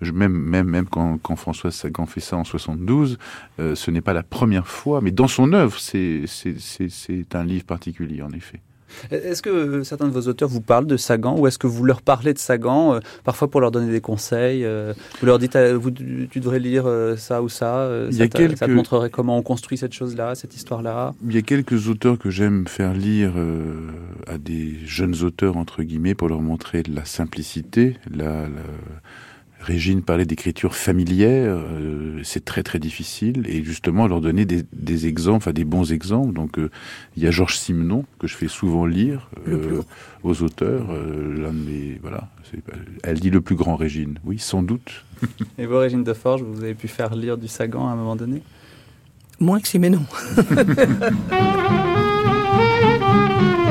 [0.03, 3.19] même même même quand, quand François Sagan fait ça en 72,
[3.59, 7.45] euh, ce n'est pas la première fois, mais dans son œuvre, c'est c'est c'est un
[7.45, 8.61] livre particulier en effet.
[9.11, 11.85] Est-ce que euh, certains de vos auteurs vous parlent de Sagan ou est-ce que vous
[11.85, 15.57] leur parlez de Sagan, euh, parfois pour leur donner des conseils euh, Vous leur dites,
[15.57, 18.59] vous, tu devrais lire ça ou ça, Il y quelques...
[18.59, 21.15] ça te montrerait comment on construit cette chose-là, cette histoire-là?
[21.27, 23.33] Il y a quelques auteurs que j'aime faire lire
[24.27, 28.49] à des jeunes auteurs, entre guillemets, pour leur montrer la simplicité, la, la
[29.67, 35.39] Régine parlait d'écriture familière, euh, c'est très très difficile, et justement leur donner des, exemples,
[35.39, 36.35] enfin des bons exemples.
[36.35, 36.71] Donc euh,
[37.17, 39.83] il y a Georges Simenon que je fais souvent lire euh,
[40.23, 40.87] aux auteurs.
[40.93, 42.31] l'un de mes voilà,
[43.03, 45.05] elle dit le plus grand Régine, oui, sans doute.
[45.59, 48.15] et vous, Régine de Forge, vous avez pu faire lire du Sagan à un moment
[48.15, 48.43] donné?
[49.41, 50.05] Moins que Simenon.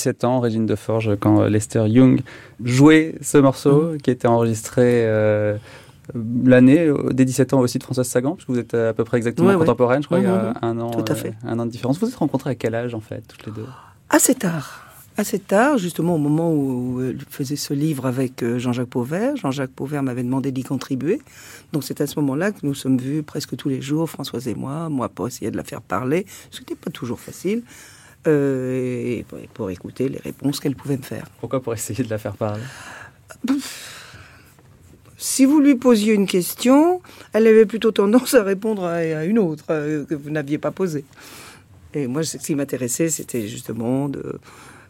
[0.00, 2.22] 17 ans, Régine de Forge, quand Lester Young
[2.64, 3.98] jouait ce morceau, mm.
[3.98, 5.58] qui était enregistré euh,
[6.14, 9.56] l'année des 17 ans aussi de Françoise Sagan, puisque vous êtes à peu près exactement
[9.58, 11.34] contemporaine, je crois, il y a un an, Tout à fait.
[11.44, 11.98] Euh, un an de différence.
[11.98, 13.66] Vous vous êtes rencontrés à quel âge, en fait, toutes les deux?
[14.08, 14.86] Assez tard.
[15.18, 19.36] Assez tard, justement au moment où je faisais ce livre avec euh, Jean-Jacques Pauvert.
[19.36, 21.20] Jean-Jacques Pauvert m'avait demandé d'y contribuer.
[21.74, 24.54] Donc c'est à ce moment-là que nous sommes vus presque tous les jours, Françoise et
[24.54, 27.64] moi, moi pour essayer de la faire parler, ce n'était pas toujours facile.
[28.26, 31.26] Euh, et pour, écouter les réponses qu'elle pouvait me faire.
[31.40, 32.62] Pourquoi pour essayer de la faire parler?
[35.16, 37.00] Si vous lui posiez une question,
[37.32, 41.04] elle avait plutôt tendance à répondre à, une autre euh, que vous n'aviez pas posée.
[41.94, 44.38] Et moi, ce qui m'intéressait, c'était justement de.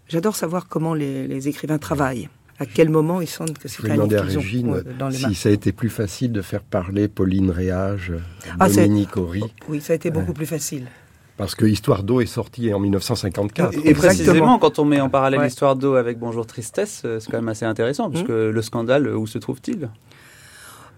[0.08, 2.28] J'adore savoir comment les, écrivains travaillent.
[2.58, 5.48] À quel moment ils sentent que c'est un livre à Régine dans les si ça
[5.48, 8.12] a été plus facile de faire parler Pauline Réage,
[8.58, 9.44] ah, Dominique Horry.
[9.68, 10.86] Oui, ça a été beaucoup plus facile.
[11.36, 13.74] Parce que Histoire d'eau est sortie en 1954.
[13.84, 17.38] Et, précisément, quand on met en parallèle Histoire d'eau avec Bonjour Tristesse, euh, c'est quand
[17.38, 18.50] même assez intéressant, puisque mmh.
[18.50, 19.88] le scandale, où se trouve-t-il?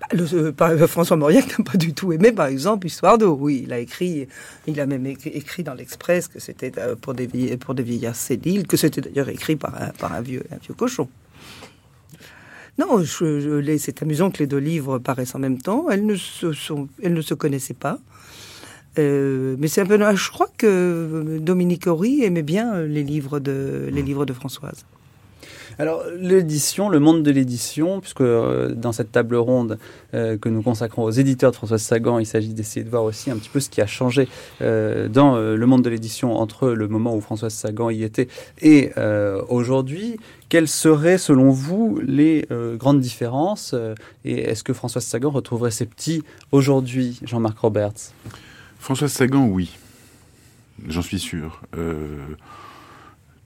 [0.01, 3.37] Bah, le, euh, François Mauriac n'a pas du tout aimé, par exemple, Histoire d'eau.
[3.41, 4.27] Oui, il a écrit,
[4.67, 8.67] il a même écrit, dans l'Express que c'était euh, pour des, pour des vieillards sédiles,
[8.67, 11.09] que c'était d'ailleurs écrit par un, par un vieux, un vieux cochon.
[12.79, 15.87] Non, je, c'est amusant que les deux livres paraissent en même temps.
[15.91, 17.99] Elles ne se, sont, elles ne se connaissaient pas.
[18.99, 19.99] Euh, mais c'est un peu.
[20.15, 24.85] Je crois que Dominique Horry aimait bien les livres de, les livres de Françoise.
[25.79, 29.79] Alors l'édition, le monde de l'édition, puisque euh, dans cette table ronde
[30.13, 33.31] euh, que nous consacrons aux éditeurs de Françoise Sagan, il s'agit d'essayer de voir aussi
[33.31, 34.29] un petit peu ce qui a changé
[34.61, 38.29] dans le monde de l'édition entre le moment où Françoise Sagan y était
[38.61, 38.93] et
[39.49, 40.19] aujourd'hui.
[40.51, 43.75] Quelles seraient selon vous les grandes différences
[44.27, 48.13] Et est-ce que Françoise Sagan retrouverait ses petits aujourd'hui, Jean-Marc Roberts?
[48.83, 49.79] Françoise Sagan, oui.
[50.89, 51.63] J'en suis sûr.
[51.79, 52.19] Euh,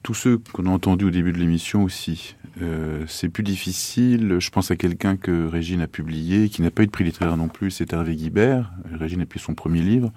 [0.01, 2.35] tous ceux qu'on a entendus au début de l'émission aussi.
[2.59, 4.37] Euh, c'est plus difficile.
[4.39, 7.37] Je pense à quelqu'un que Régine a publié, qui n'a pas eu de prix littéraire
[7.37, 8.71] non plus, c'est Hervé Guibert.
[8.91, 10.11] Régine a publié son premier livre.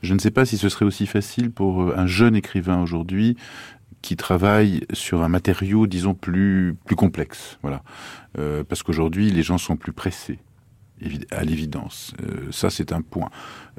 [0.00, 3.36] Je ne sais pas si ce serait aussi facile pour euh, un jeune écrivain aujourd'hui
[4.00, 7.58] qui travaille sur un matériau, disons, plus, plus complexe.
[7.60, 7.82] Voilà.
[8.68, 10.38] parce qu'aujourd'hui, les gens sont plus pressés
[11.30, 12.12] à l'évidence.
[12.22, 13.30] Euh, ça, c'est un point.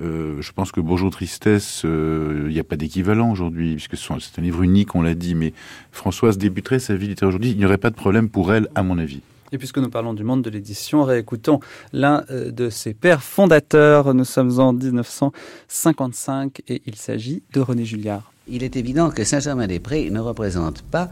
[0.02, 4.40] Euh, je pense que Bonjour Tristesse, il euh, n'y a pas d'équivalent aujourd'hui, puisque c'est
[4.40, 5.54] un livre unique, on l'a dit, mais
[5.92, 8.84] Françoise débuterait sa vie littéraire aujourd'hui, il n'y aurait pas de problème pour elle, à
[8.84, 9.22] mon avis.
[9.52, 11.62] Et puisque nous parlons du monde de l'édition, réécoutons
[11.94, 14.14] l'un de ses pères fondateurs.
[14.14, 18.34] Nous sommes en 1955 et il s'agit de René Julliard.
[18.50, 21.10] Il est évident que Saint-Germain-des-Prés ne représente pas,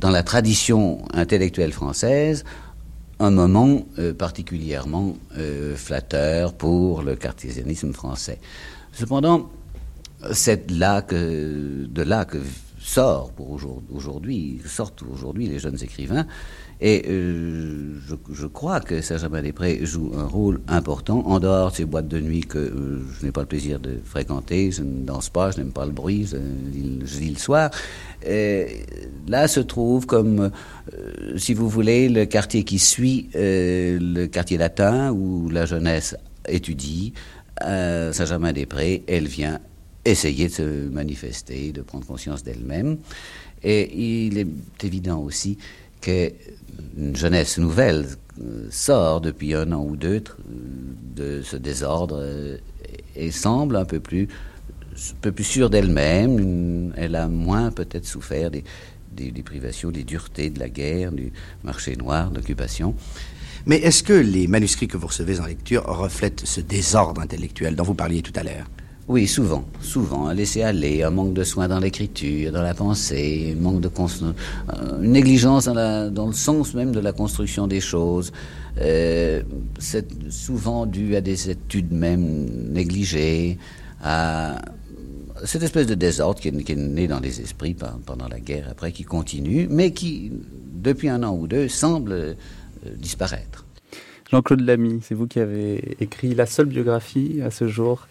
[0.00, 2.44] dans la tradition intellectuelle française,
[3.20, 8.38] un moment euh, particulièrement euh, flatteur pour le cartésianisme français.
[8.92, 9.50] Cependant,
[10.32, 12.38] c'est là que, de là que
[12.80, 13.58] sort pour
[13.92, 16.26] aujourd'hui, sortent aujourd'hui les jeunes écrivains.
[16.80, 17.98] Et euh,
[18.30, 22.42] je, crois que Saint-Germain-des-Prés joue un rôle important en dehors de ces boîtes de nuit
[22.42, 24.70] que euh, je n'ai pas le plaisir de fréquenter.
[24.70, 26.36] Je ne danse pas, je n'aime pas le bruit, je,
[27.18, 27.70] lis le soir.
[28.24, 30.52] Là se trouve comme,
[30.94, 37.12] euh, si vous voulez, le quartier qui suit le quartier latin où la jeunesse étudie.
[37.60, 39.58] Saint-Germain-des-Prés, elle vient
[40.10, 42.98] essayer de se manifester, de prendre conscience d'elle-même.
[43.62, 45.58] Et il est évident aussi
[46.00, 46.32] que
[46.96, 48.06] une jeunesse nouvelle
[48.40, 50.22] euh, sort depuis un an ou deux
[51.16, 52.58] de ce désordre euh,
[53.16, 54.28] et semble un peu plus,
[54.94, 56.92] un peu plus sûre d'elle-même.
[56.96, 58.64] Elle a moins peut-être souffert des,
[59.12, 61.32] des, privations, des duretés de la guerre, du
[61.64, 62.94] marché noir, d'occupation.
[63.66, 67.84] Mais est-ce que les manuscrits que vous recevez en lecture reflètent ce désordre intellectuel dont
[67.84, 68.66] vous parliez tout à l'heure?
[69.08, 70.28] Oui, souvent, souvent.
[70.28, 73.88] Un laisser aller, un manque de soin dans l'écriture, dans la pensée, un manque de
[73.88, 78.32] euh, une négligence dans, le sens même de la construction des choses.
[78.82, 79.42] Euh,
[79.78, 83.56] c'est souvent dû à des études même négligées,
[84.02, 84.60] à
[85.42, 89.04] cette espèce de désordre qui est, né dans les esprits pendant la guerre après, qui
[89.04, 90.32] continue, mais qui,
[90.74, 92.34] depuis un an ou deux, semble euh,
[92.98, 93.64] disparaître.
[94.30, 98.06] Jean-Claude Lamy, c'est vous qui avez écrit la seule biographie à ce jour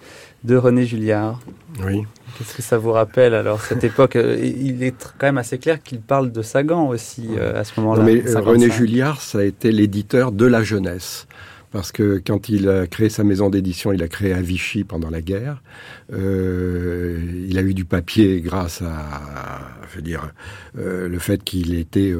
[0.48, 1.40] de René Julliard.
[1.86, 2.04] Oui.
[2.38, 4.16] Qu'est-ce que ça vous rappelle alors cette époque?
[4.16, 7.80] Euh, Il est quand même assez clair qu'il parle de Sagan aussi euh, à ce
[7.80, 8.04] moment-là.
[8.04, 11.28] Mais euh, René Julliard, ça a été l'éditeur de la jeunesse.
[11.72, 15.10] Parce que quand il a créé sa maison d'édition, il a créé à Vichy pendant
[15.10, 15.62] la guerre.
[16.10, 19.60] il a eu du papier grâce à,
[19.92, 20.32] je veux dire,
[20.76, 22.16] le fait qu'il était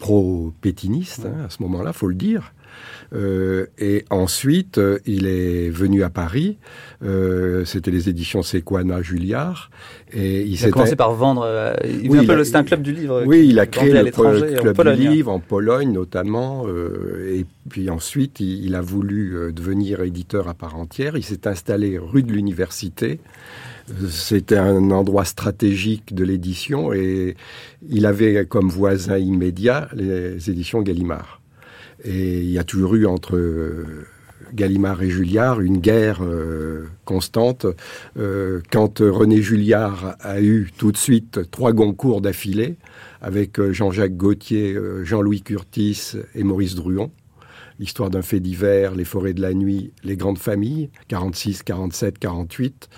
[0.00, 2.52] pro-pétiniste hein, à ce moment-là, faut le dire.
[3.14, 6.58] Euh, et ensuite, euh, il est venu à Paris.
[7.02, 9.70] Euh, c'était les éditions Sequana Julliard.
[10.12, 11.46] Et il, a commencé par vendre.
[11.84, 13.22] il oui, un un club du livre.
[13.26, 16.66] Oui, il a créé le club du livre en Pologne notamment.
[16.68, 21.16] et puis ensuite, il, a voulu devenir éditeur à part entière.
[21.16, 23.20] Il s'est installé rue de l'Université.
[24.10, 27.36] C'était un endroit stratégique de l'édition et
[27.88, 31.37] il avait comme voisin immédiat les éditions Gallimard.
[32.04, 34.06] Et il y a toujours eu entre euh,
[34.54, 37.66] Gallimard et Julliard une guerre euh, constante.
[38.16, 42.76] Euh, quand René Julliard a eu tout de suite trois Goncourt d'affilée,
[43.20, 47.10] avec Jean-Jacques Gauthier, Jean-Louis Curtis et Maurice Druon,
[47.80, 52.88] l'histoire d'un fait divers, les forêts de la nuit, les grandes familles, 46, 47, 48,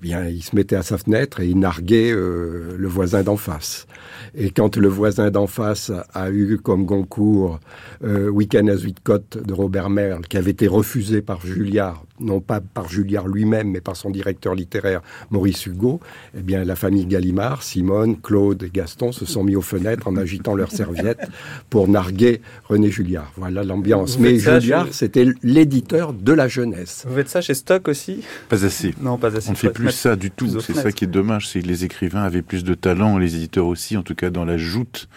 [0.00, 3.88] bien, il se mettait à sa fenêtre et il narguait le voisin d'en face.
[4.38, 7.58] Et quand le voisin d'en face a eu comme Goncourt
[8.04, 12.60] euh, Week-end à Zuidcote de Robert Merle, qui avait été refusé par Julliard, non pas
[12.60, 16.00] par Julliard lui-même, mais par son directeur littéraire Maurice Hugo,
[16.36, 20.16] eh bien la famille Gallimard, Simone, Claude et Gaston se sont mis aux fenêtres en
[20.16, 21.28] agitant leurs serviettes
[21.70, 23.32] pour narguer René Julliard.
[23.36, 24.18] Voilà l'ambiance.
[24.18, 27.04] Mais Julliard, c'était l'éditeur de la jeunesse.
[27.08, 28.22] Vous faites ça chez Stock aussi?
[28.48, 28.94] Pas assez.
[29.00, 29.48] Non, pas assez.
[29.48, 30.48] On ne fait plus ça du tout.
[30.60, 33.66] C'est ça qui est dommage, c'est que les écrivains avaient plus de talent, les éditeurs
[33.66, 35.08] aussi, en tout cas dans la joute.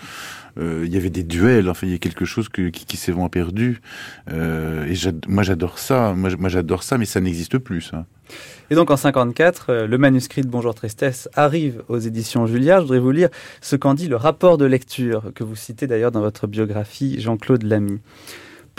[0.57, 3.29] Euh, il y avait des duels, enfin il y a quelque chose qui, s'est vraiment
[3.29, 3.81] perdu.
[4.31, 4.95] Euh, et
[5.27, 7.91] moi j'adore ça, moi, j'adore ça, mais ça n'existe plus.
[8.69, 12.79] Et donc en 54, euh, le manuscrit de Bonjour Tristesse arrive aux éditions Julliard.
[12.79, 13.29] Je voudrais vous lire
[13.61, 17.63] ce qu'en dit le rapport de lecture que vous citez d'ailleurs dans votre biographie, Jean-Claude
[17.63, 17.99] Lamy.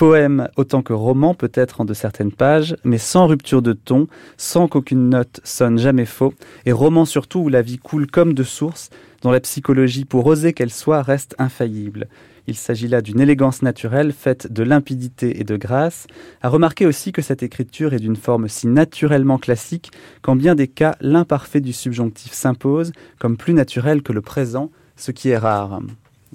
[0.01, 4.07] Poème autant que roman peut-être en de certaines pages, mais sans rupture de ton,
[4.39, 6.33] sans qu'aucune note sonne jamais faux,
[6.65, 8.89] et roman surtout où la vie coule comme de source,
[9.21, 12.09] dont la psychologie, pour oser qu'elle soit, reste infaillible.
[12.47, 16.07] Il s'agit là d'une élégance naturelle faite de limpidité et de grâce.
[16.41, 19.91] À remarquer aussi que cette écriture est d'une forme si naturellement classique
[20.23, 25.11] qu'en bien des cas, l'imparfait du subjonctif s'impose comme plus naturel que le présent, ce
[25.11, 25.83] qui est rare.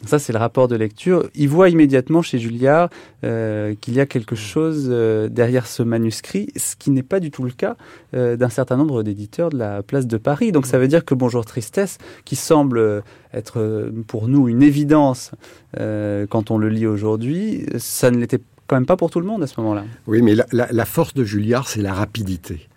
[0.03, 1.29] Ça, c'est le rapport de lecture.
[1.35, 2.89] Il voit immédiatement chez Julliard
[3.23, 7.31] euh, qu'il y a quelque chose euh, derrière ce manuscrit, ce qui n'est pas du
[7.31, 7.77] tout le cas
[8.13, 10.51] euh, d'un certain nombre d'éditeurs de la place de Paris.
[10.51, 13.03] Donc ça veut dire que Bonjour Tristesse, qui semble
[13.33, 15.31] être pour nous une évidence
[15.77, 19.43] quand on le lit aujourd'hui, ça ne l'était quand même pas pour tout le monde
[19.43, 19.85] à ce moment-là.
[20.07, 22.67] Oui, mais la force de Julliard, c'est la rapidité.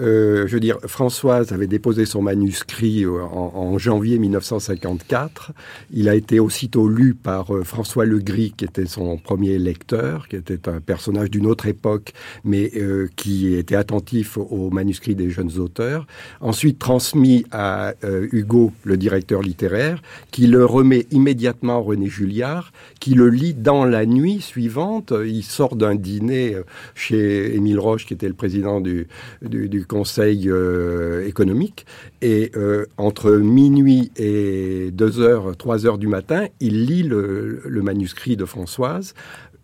[0.00, 5.52] Euh, je veux dire, Françoise avait déposé son manuscrit euh, en, janvier 1954.
[5.92, 10.36] Il a été aussitôt lu par euh, François Legris, qui était son premier lecteur, qui
[10.36, 12.12] était un personnage d'une autre époque,
[12.44, 12.72] mais
[13.16, 16.06] qui était attentif au manuscrit des jeunes auteurs.
[16.40, 17.94] Ensuite transmis à
[18.32, 23.84] Hugo, le directeur littéraire, qui le remet immédiatement à René Julliard, qui le lit dans
[23.84, 25.12] la nuit suivante.
[25.24, 26.56] Il sort d'un dîner
[26.94, 29.06] chez Émile Roche, qui était le président du,
[29.42, 31.86] du, du Conseil euh, économique.
[32.20, 38.36] Et euh, entre minuit et 2 heures, 3 heures du matin, il lit le, manuscrit
[38.36, 39.14] de Françoise.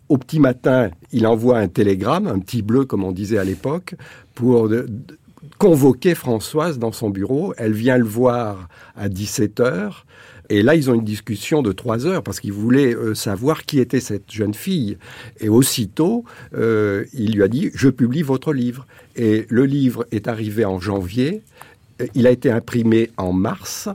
[0.08, 3.94] Au petit matin, il envoie un télégramme, un petit bleu comme on disait à l'époque,
[4.34, 4.70] pour
[5.58, 7.52] convoquer Françoise dans son bureau.
[7.58, 10.06] Elle vient le voir à 17 heures.
[10.50, 13.80] Et là, ils ont une discussion de trois heures parce qu'il voulait euh, savoir qui
[13.80, 14.96] était cette jeune fille.
[15.40, 16.24] Et aussitôt,
[16.54, 18.86] euh, il lui a dit Je publie votre livre.
[19.16, 21.42] Et le livre est arrivé en janvier.
[22.00, 23.88] Euh, Il a été imprimé en mars.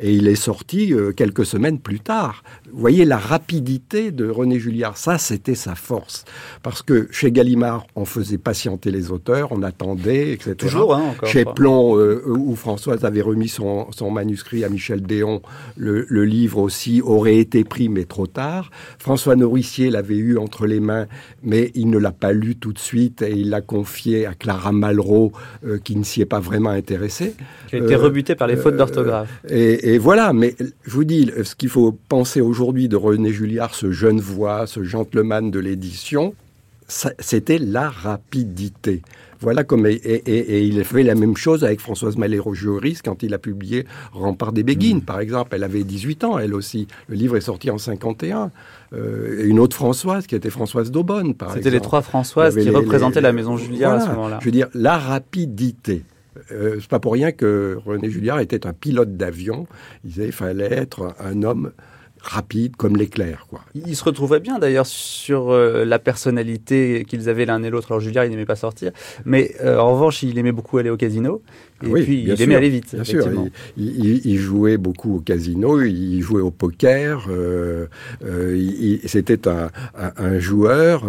[0.00, 2.42] Et il est sorti euh, quelques semaines plus tard.
[2.70, 4.96] Vous voyez la rapidité de René Julliard.
[4.96, 6.24] Ça, c'était sa force.
[6.62, 10.54] Parce que chez Gallimard, on faisait patienter les auteurs, on attendait, etc.
[10.56, 11.44] Toujours, hein, encore, Chez.
[11.44, 15.42] Plon, euh, où Françoise avait remis son, son manuscrit à Michel Déon,
[15.76, 18.70] le, le livre aussi aurait été pris, mais trop tard.
[18.98, 21.06] François Nourricier l'avait eu entre les mains,
[21.42, 24.72] mais il ne l'a pas lu tout de suite et il l'a confié à Clara
[24.72, 25.32] Malraux,
[25.64, 27.34] euh, qui ne s'y est pas vraiment intéressée.
[27.68, 29.30] Qui a été rebutée par les fautes d'orthographe.
[29.48, 33.74] Et, et voilà, mais je vous dis, ce qu'il faut penser aujourd'hui de René Julliard,
[33.74, 36.34] ce jeune voix, ce gentleman de l'édition,
[36.88, 39.02] c'était la rapidité.
[39.40, 43.32] Voilà comme et, et- et il fait la même chose avec Françoise Malero-Joris quand il
[43.34, 44.66] a publié Rempart des Mm.
[44.66, 45.50] Béguines, par exemple.
[45.54, 46.88] Elle avait 18 ans, elle aussi.
[47.06, 48.50] Le livre est sorti en 51.
[48.94, 51.62] Euh, et une autre Françoise qui était Françoise d'Aubonne, par exemple.
[51.64, 54.16] C'était les trois Françoises qui les- représentaient les- la maison Julliard à ce Voilà.
[54.16, 54.38] moment-là.
[54.40, 56.02] Je veux dire, la rapidité.
[56.52, 59.66] Euh, c'est pas pour rien que René Julliard était un pilote d'avion.
[60.04, 61.72] Il disait fallait être un homme
[62.20, 63.60] rapide comme l'éclair, quoi.
[63.76, 67.92] Ils se retrouvaient bien d'ailleurs sur euh, la personnalité qu'ils avaient l'un et l'autre.
[67.92, 68.90] Alors Julliard, il n'aimait pas sortir,
[69.24, 71.42] mais euh, en revanche, il aimait beaucoup aller au casino.
[71.84, 72.92] Et Oui, puis, il aimait aller vite.
[72.94, 73.24] Bien sûr,
[73.76, 77.26] il, il- il jouait beaucoup au casino, il jouait au poker.
[77.30, 77.86] euh,
[79.06, 81.04] C'était un, un- un joueur.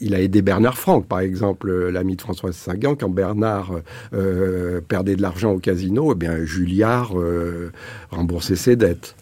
[0.00, 3.72] Euh, il a aidé Bernard Franck, par exemple, euh, l'ami de François Sagan, quand Bernard
[4.12, 7.72] euh, perdait de l'argent au casino, eh bien Julliard euh,
[8.10, 9.16] remboursait ses dettes.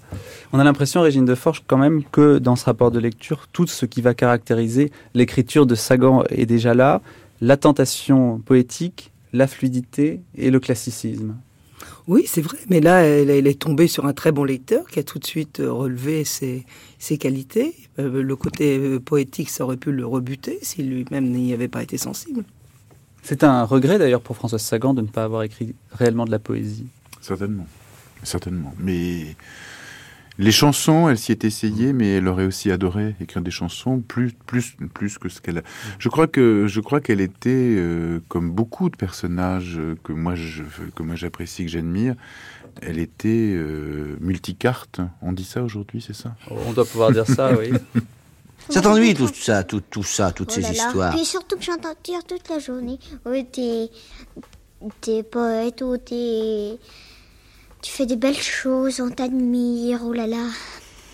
[0.53, 3.87] On a l'impression, Régine Deforge, quand même, que dans ce rapport de lecture, tout ce
[3.87, 7.03] qui va caractériser l'écriture de Sagan est déjà là.
[7.41, 11.35] La tentation poétique, la fluidité et le classicisme.
[12.09, 15.01] Oui, c'est vrai, mais là, elle, elle est tombée sur un très bon lecteur qui
[15.01, 16.65] a tout de suite euh, relevé ses,
[16.99, 17.75] ses qualités.
[17.99, 21.83] Euh, le côté euh, poétique, ça aurait pu le rebuter si lui-même n'y avait pas
[21.83, 22.45] été sensible.
[23.23, 26.39] C'est un regret d'ailleurs pour Françoise Sagan de ne pas avoir écrit réellement de la
[26.39, 26.87] poésie.
[27.21, 27.67] Certainement.
[28.23, 28.73] Certainement.
[28.79, 29.35] Mais
[30.39, 34.32] les chansons, elle s'y est essayée, mais elle aurait aussi adoré écrire des chansons plus,
[34.47, 35.62] plus, plus que ce qu'elle a.
[35.99, 40.62] Je crois que, je crois qu'elle était, euh, comme beaucoup de personnages que moi, je,
[40.95, 42.14] que moi j'apprécie, que j'admire,
[42.82, 45.01] elle était euh, multicarte.
[45.22, 46.34] On dit ça aujourd'hui, c'est ça?
[46.51, 47.70] On doit pouvoir dire ça, oui.
[48.68, 50.74] Ça t'ennuie tout ça, tout, tout ça, toutes Oh ces là là.
[50.74, 53.89] histoires Puis surtout que j'entends dire toute la journée, oui, t'es,
[55.01, 56.76] t'es poète ou t'es,
[57.87, 60.43] tu fais des belles choses, on t'admire, oh là là.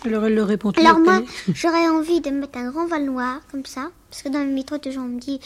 [0.05, 1.21] Alors elle le répond Alors toujours moi,
[1.53, 4.49] j'aurais envie de me mettre un grand voile noir, comme ça, parce que dans le
[4.51, 5.39] métro, toujours on me dit,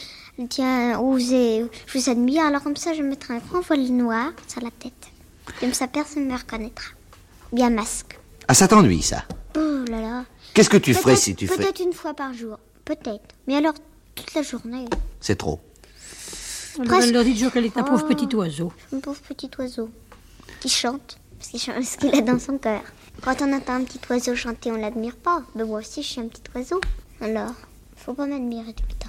[0.48, 4.32] tiens, êtes- je vous admire, alors comme ça, je vais mettre un grand voile noir
[4.48, 4.94] sur la tête.
[5.60, 6.86] Comme ça, personne ne me reconnaîtra.
[7.52, 8.18] Bien masque.
[8.48, 9.24] Ah, ça t'ennuie, ça
[9.54, 10.24] Oh là là.
[10.54, 13.34] Qu'est-ce que tu ferais si tu ferais Peut-être une fois par jour, peut-être.
[13.46, 13.74] Mais alors,
[14.14, 14.86] toute la journée.
[15.20, 15.60] C'est trop.
[16.80, 18.14] Alors elle leur dit toujours qu'elle est un pauvre Oh.
[18.14, 18.72] petit oiseau.
[18.94, 19.90] Un pauvre petit oiseau
[20.60, 22.82] qui chante, parce qu'il a dans son cœur.
[23.22, 25.42] Quand on entend un petit oiseau chanter, on l'admire pas.
[25.54, 26.80] Mais moi aussi, je suis un petit oiseau.
[27.20, 27.54] Alors,
[27.96, 29.08] faut pas m'admirer tout le temps.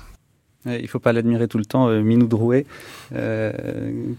[0.65, 2.65] Il ne faut pas l'admirer tout le temps, euh, Minou Drouet,
[3.15, 3.53] euh,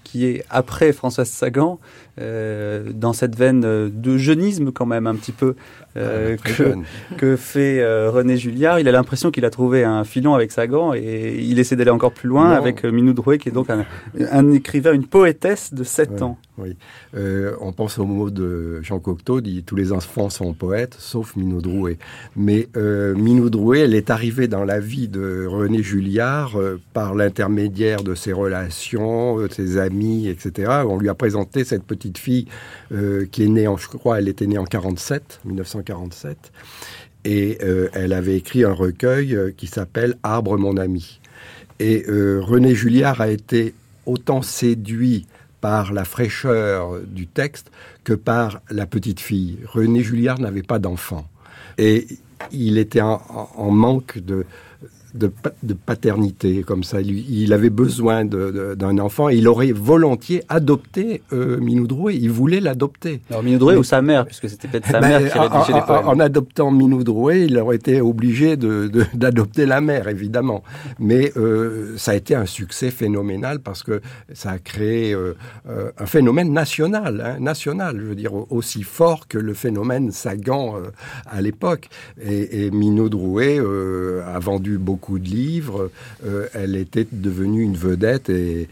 [0.05, 1.79] qui est après Françoise Sagan,
[2.19, 5.55] euh, dans cette veine de jeunisme quand même un petit peu
[5.97, 6.75] euh, très
[7.17, 8.79] que, fait euh, René Julliard?
[8.79, 12.13] Il a l'impression qu'il a trouvé un filon avec Sagan et il essaie d'aller encore
[12.13, 12.57] plus loin Non.
[12.57, 13.85] avec euh, Minou Drouet, qui est donc un,
[14.31, 16.39] un écrivain, une poétesse de 7 Ouais, ans.
[16.59, 16.77] Oui.
[17.17, 21.35] Euh, on pense au mot de Jean Cocteau, dit tous les enfants sont poètes, sauf
[21.35, 21.99] Minou Drouet.
[22.37, 26.57] Mais Minou Drouet, elle est arrivée dans la vie de René Julliard
[26.93, 30.71] par l'intermédiaire de ses relations, de ses amis, etc.
[30.87, 32.47] On lui a présenté cette petite fille
[33.33, 35.80] qui est née, en, je crois, elle était née en 47, 1947.
[37.25, 41.21] Et euh, elle avait écrit un recueil euh, qui s'appelle Arbre mon ami.
[41.79, 43.75] Et euh, René Julliard a été
[44.07, 45.27] autant séduit
[45.61, 47.71] par la fraîcheur du texte
[48.05, 49.59] que par la petite fille.
[49.67, 51.27] René Julliard n'avait pas d'enfant.
[51.77, 52.07] Et
[52.53, 54.47] il était en, manque de,
[55.15, 55.31] de,
[55.63, 57.01] de, paternité comme ça.
[57.01, 62.17] Il, il avait besoin d'un enfant et il aurait volontiers adopté euh, Minou Drouet.
[62.17, 63.21] Il voulait l'adopter.
[63.31, 65.81] Alors Minou Drouet ou sa mère, puisque c'était peut-être sa ben, mère qui rédigeait les
[65.81, 66.09] poèmes.
[66.09, 70.63] En adoptant Minou Drouet, il aurait été obligé d'adopter la mère, évidemment.
[70.99, 74.01] Mais euh, ça a été un succès phénoménal parce que
[74.33, 75.35] ça a créé euh,
[75.69, 80.75] euh un phénomène national, hein, national, je veux dire, aussi fort que le phénomène Sagan
[81.27, 81.89] à l'époque.
[82.23, 85.91] Et, et Drouet a vendu beaucoup de livres.
[86.25, 88.69] Euh, elle était devenue une vedette et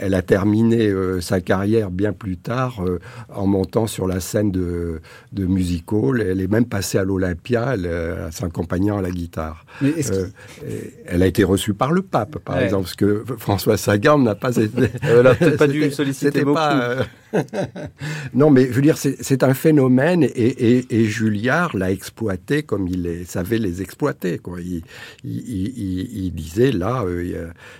[0.00, 2.82] elle a terminé sa carrière bien plus tard
[3.28, 5.00] en montant sur la scène de,
[5.32, 6.20] de music hall.
[6.20, 9.64] Elle est même passée à l'Olympia, en s'accompagnant à la guitare.
[9.82, 14.56] elle a été reçue par le pape, par exemple, parce que François Sagan n'a pas
[14.56, 14.90] été.
[15.02, 16.56] Elle n'a peut-être pas dû solliciter beaucoup.
[16.56, 17.06] Pas,
[18.34, 23.02] non, mais je veux dire, c'est un phénomène et, et, Julliard l'a exploité comme il
[23.02, 24.38] les, savait les exploiter.
[24.38, 24.58] Quoi.
[24.60, 24.82] Il,
[25.24, 27.30] il, disait là, il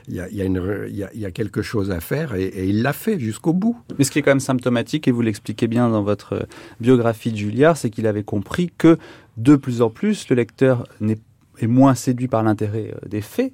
[0.08, 3.76] y, a, y, a, quelque chose à faire et, il l'a fait jusqu'au bout.
[3.98, 6.46] Mais ce qui est quand même symptomatique, et vous l'expliquez bien dans votre
[6.80, 8.98] biographie de Julliard, c'est qu'il avait compris que
[9.36, 10.86] de plus en plus, le lecteur
[11.58, 13.52] est moins séduit par l'intérêt euh, des faits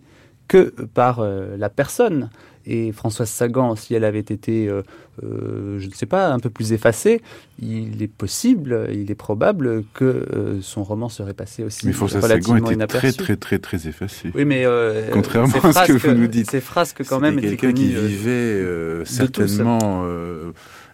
[0.49, 2.31] que par euh, la personne.
[2.67, 4.83] Et Françoise Sagan, si elle avait été, euh,
[5.25, 7.21] euh, je ne sais pas, un peu plus effacée,
[7.61, 12.27] il est possible, il est probable que euh, son roman serait passé aussi mais Françoise
[12.27, 14.31] Sagan était très très très très effacé.
[14.35, 14.65] Oui, mais
[15.13, 18.65] contrairement à ce que vous nous dites, ces phrases que quand même quelqu'un qui vivait
[19.05, 20.05] certainement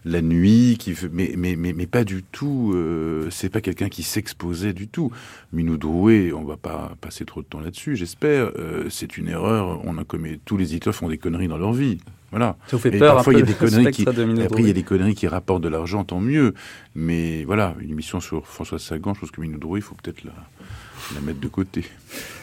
[0.04, 2.72] la nuit, qui mais, mais, mais, mais pas du tout.
[2.74, 5.10] Euh, c'est pas quelqu'un qui s'exposait du tout.
[5.52, 8.52] Minou Drouet, on va pas passer trop de temps là-dessus, j'espère.
[8.58, 9.80] Euh, c'est une erreur.
[9.84, 11.98] On a commis, tous les éditeurs font des conneries dans leur vie.
[12.30, 12.56] Voilà.
[12.66, 14.74] Ça vous fait peur parfois, il y a des conneries qui, après, il y a
[14.74, 16.54] des conneries qui rapportent de l'argent, tant mieux.
[16.94, 20.24] Mais voilà, une émission sur François Sagan, je pense que Minou Drouet, il faut peut-être
[20.24, 20.32] la,
[21.14, 21.84] la mettre de côté.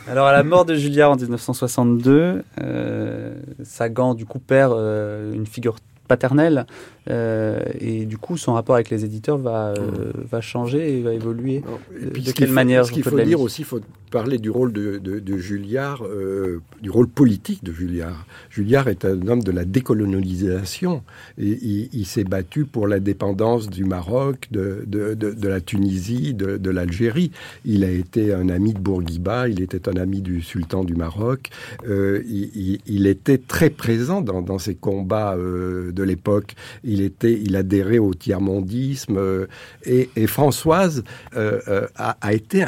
[0.08, 5.46] Alors, à la mort de Julliard en 1962, euh, Sagan, du coup, perd euh, une
[5.46, 5.76] figure
[6.08, 6.66] paternelle.
[7.10, 11.14] Euh, et du coup, son rapport avec les éditeurs va, euh, va changer et va
[11.14, 11.64] évoluer.
[11.92, 15.38] de quelle manière Ce qu'il faut dire aussi, il faut parler du rôle de, de,
[15.38, 18.26] Julliard, euh, du rôle politique de Julliard.
[18.50, 21.04] Julliard est un homme de la décolonisation.
[21.38, 27.32] Il, s'est battu pour l'indépendance du Maroc, de, de, la Tunisie, de, l'Algérie.
[27.66, 31.50] Il a été un ami de Bourguiba, il était un ami du sultan du Maroc.
[31.88, 36.56] Il, il, était très présent dans, dans ces combats de l'époque.
[36.84, 39.48] Il il adhérait au tiers-mondisme euh,
[39.86, 41.04] et, Françoise
[41.36, 42.66] euh, euh, a, été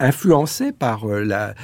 [0.00, 1.54] influencée par la,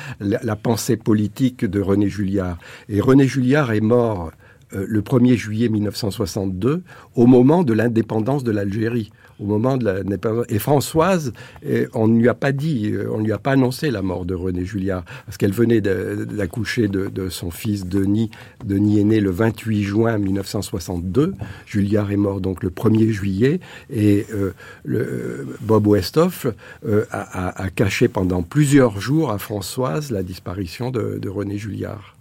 [0.57, 2.59] pensée politique de René Julliard.
[2.89, 4.32] Et René Julliard est mort
[4.72, 6.82] le 1er juillet 1962
[7.14, 9.11] au moment de l'indépendance de l'Algérie
[9.41, 10.01] au moment de la
[10.49, 11.32] Et Françoise,
[11.64, 14.24] eh, on ne lui a pas dit, euh, on lui a pas annoncé la mort
[14.24, 18.30] de René Julliard, parce qu'elle venait d'accoucher de, son fils Denis.
[18.64, 21.35] Denis est né le 28 juin 1962.
[21.66, 23.61] Julliard est mort donc le 1er juillet.
[23.91, 24.53] Et euh,
[24.85, 26.47] le, Bob Westhoff
[26.87, 32.14] euh, a, caché pendant plusieurs jours à Françoise la disparition de, de René Julliard.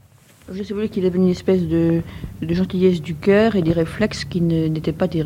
[0.51, 2.01] Je sais qu'il avait une espèce de,
[2.41, 5.23] gentillesse du cœur et des réflexes qui n'étaient pas, des,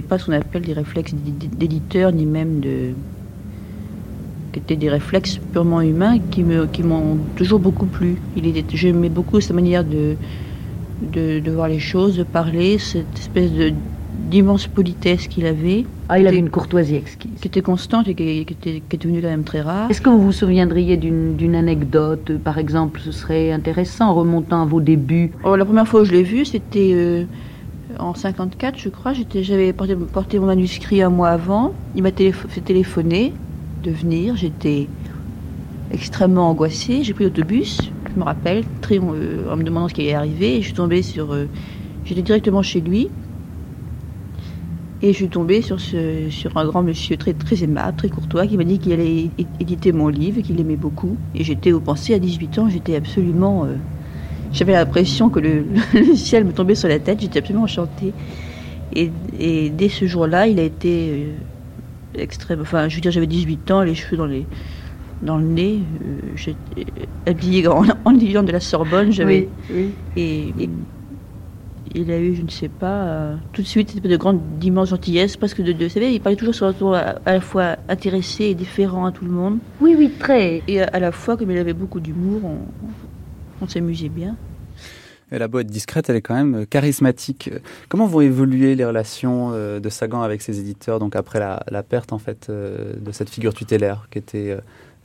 [0.00, 2.94] pas ce qu'on appelle des réflexes d'éditeur, ni même de.
[4.52, 8.16] qui étaient des réflexes purement humains qui, m'ont toujours beaucoup plu.
[8.72, 10.16] J'aimais beaucoup sa manière de
[11.50, 13.74] voir les choses, de parler, cette espèce de,
[14.30, 15.84] d'immense politesse qu'il avait.
[16.08, 17.30] Ah, il avait une courtoisie exquise.
[17.40, 19.90] Qui était constante et qui, était, qui devenue quand même très rare.
[19.90, 24.80] Est-ce que vous vous souviendriez d'une anecdote, par exemple Ce serait intéressant, remontant à vos
[24.80, 25.32] débuts?
[25.44, 27.24] Oh, la première fois où je l'ai vu, c'était euh,
[27.98, 29.12] en 54, je crois.
[29.12, 31.72] J'avais porté, porté, mon manuscrit un mois avant.
[31.94, 33.32] Il m'a fait téléphoner
[33.82, 34.36] de venir.
[34.36, 34.88] J'étais
[35.92, 37.02] extrêmement angoissée.
[37.02, 37.78] J'ai pris l'autobus,
[38.12, 40.56] je me rappelle, très, euh, en me demandant ce qui est arrivé.
[40.56, 41.32] Et je suis tombée sur...
[41.32, 41.48] Euh,
[42.04, 43.08] j'étais directement chez lui.
[45.04, 48.46] Et je suis tombée sur, ce, sur un grand monsieur très, très aimable, très courtois,
[48.46, 49.28] qui m'a dit qu'il allait
[49.60, 51.14] éditer mon livre, qu'il aimait beaucoup.
[51.34, 53.66] Et j'étais au pensée à 18 ans, j'étais absolument.
[53.66, 53.74] Euh,
[54.50, 55.66] j'avais l'impression que le,
[56.14, 58.14] ciel me tombait sur la tête, j'étais absolument enchantée.
[58.94, 62.62] Et, et dès ce jour-là, il a été euh, extrême.
[62.62, 64.46] Enfin, je veux dire, j'avais 18 ans, les cheveux dans, les,
[65.20, 66.90] dans le nez, euh, j'étais
[67.26, 69.50] habillée en, en de la Sorbonne, j'avais.
[69.70, 70.54] Oui, et
[71.94, 75.36] il a eu, je ne sais pas, euh, tout de suite de grande d'immense gentillesse,
[75.36, 77.76] parce que de, de, vous savez, il parlait toujours sur un ton à, la fois
[77.88, 79.58] intéressé et différent à tout le monde.
[79.80, 80.62] Oui, oui, très.
[80.68, 82.42] Et à, la fois, comme il avait beaucoup d'humour,
[83.60, 84.36] on, s'amusait bien.
[85.30, 87.50] Elle a beau être discrète, elle est quand même euh, charismatique.
[87.88, 92.12] Comment vont évoluer les relations euh, de Sagan avec ses éditeurs, donc après la, perte
[92.12, 94.56] en fait de cette figure tutélaire qui était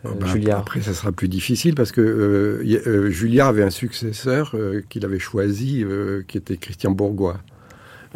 [0.05, 3.69] Oh, bah, Julliard Après, ça sera plus difficile parce que euh, euh, Julliard avait un
[3.69, 7.41] successeur euh, qu'il avait choisi, euh, qui était Christian Bourgois,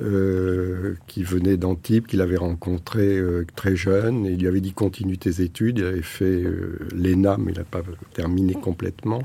[0.01, 4.25] euh, qui venait d'Antibes, qu'il avait rencontré euh, très jeune.
[4.25, 5.79] Et il lui avait dit continue tes études.
[5.79, 7.81] Il avait fait euh, l'ENA, mais il n'a pas
[8.13, 9.21] terminé complètement.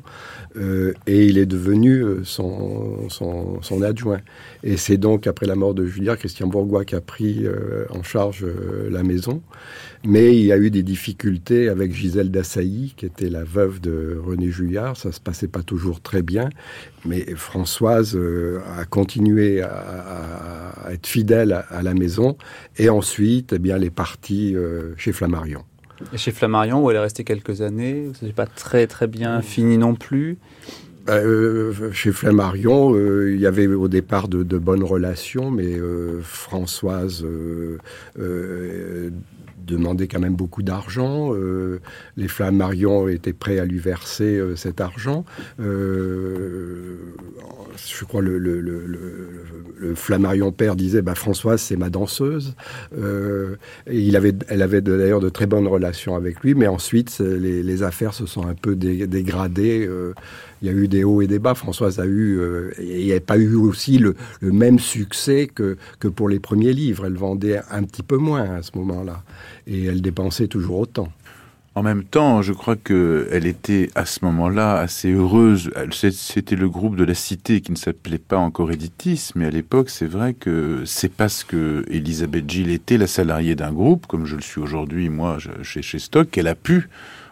[0.57, 4.21] Euh, et il est devenu euh, son, son, son adjoint.
[4.65, 8.03] Et c'est donc après la mort de Julliard, Christian Bourgois qui a pris euh, en
[8.03, 9.43] charge euh, la maison.
[10.05, 14.21] Mais il y a eu des difficultés avec Gisèle Dassailly, qui était la veuve de
[14.25, 14.97] René Julliard.
[14.97, 16.51] Ça se passait pas toujours très bien.
[17.05, 22.37] Mais Françoise euh, a continué à, être fidèle à, à la maison.
[22.77, 25.65] Et ensuite, eh bien, elle est partie euh, chez Flammarion.
[26.13, 29.09] Et chez Flammarion, où elle est restée quelques années, où ça n'est pas très très
[29.09, 30.39] bien fini non plus.
[31.09, 36.21] Euh, chez Flammarion, euh, il y avait au départ de, de bonnes relations, mais euh,
[36.23, 37.25] Françoise
[39.69, 41.35] demandait quand même beaucoup d'argent.
[41.35, 41.81] Euh,
[42.17, 45.25] les Flammarion étaient prêts à lui verser euh, cet argent.
[45.61, 46.97] Euh,
[47.77, 52.55] je crois le, le, Flammarion père disait bah, Françoise, c'est ma danseuse.
[52.97, 58.27] Et elle avait d'ailleurs de très bonnes relations avec lui, mais ensuite, les, affaires se
[58.27, 59.89] sont un peu dé- dégradées.
[60.63, 61.55] Il y a eu des hauts et des bas.
[61.55, 65.77] Françoise a eu, euh, et il n'y a pas eu aussi le, même succès que,
[65.99, 67.07] que pour les premiers livres.
[67.07, 69.23] Elle vendait un petit peu moins à ce moment-là.
[69.67, 71.09] Et elle dépensait toujours autant.
[71.79, 75.71] En même temps, je crois qu'elle était à ce moment-là assez heureuse.
[75.93, 79.89] C'était le groupe de la Cité qui ne s'appelait pas encore Editis, mais à l'époque,
[79.89, 84.35] c'est vrai que c'est parce que Elisabeth Gilles était la salariée d'un groupe, comme je
[84.35, 86.89] le suis aujourd'hui, moi, chez Stock, qu'elle a pu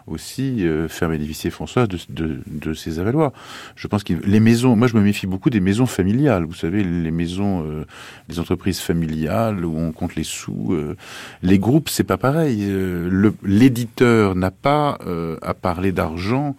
[0.07, 3.31] aussi euh, faire bénéficier François de, de, de ses avaloirs.
[3.75, 6.45] Je pense que les maisons, moi je me méfie beaucoup des maisons familiales.
[6.45, 7.85] Vous savez, les maisons, euh,
[8.29, 10.73] les entreprises familiales où on compte les sous.
[10.73, 10.95] euh,
[11.43, 12.59] les groupes, c'est pas pareil.
[12.61, 16.55] Euh, L'éditeur n'a pas euh, à parler d'argent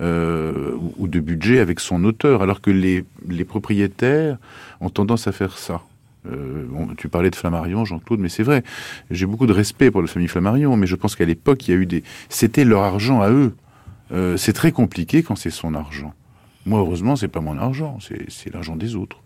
[0.00, 4.38] euh, ou de budget avec son auteur, alors que les, les propriétaires
[4.80, 5.82] ont tendance à faire ça.
[6.26, 6.66] Euh,
[6.96, 8.62] tu parlais de Flammarion, Jean-Claude, mais c'est vrai.
[9.10, 11.74] J'ai beaucoup de respect pour la famille Flammarion, mais je pense qu'à l'époque, il y
[11.74, 12.02] a eu des.
[12.28, 13.54] C'était leur argent à eux.
[14.12, 16.12] Euh, c'est très compliqué quand c'est son argent.
[16.66, 19.18] Moi, heureusement, c'est pas mon argent, c'est l'argent des autres.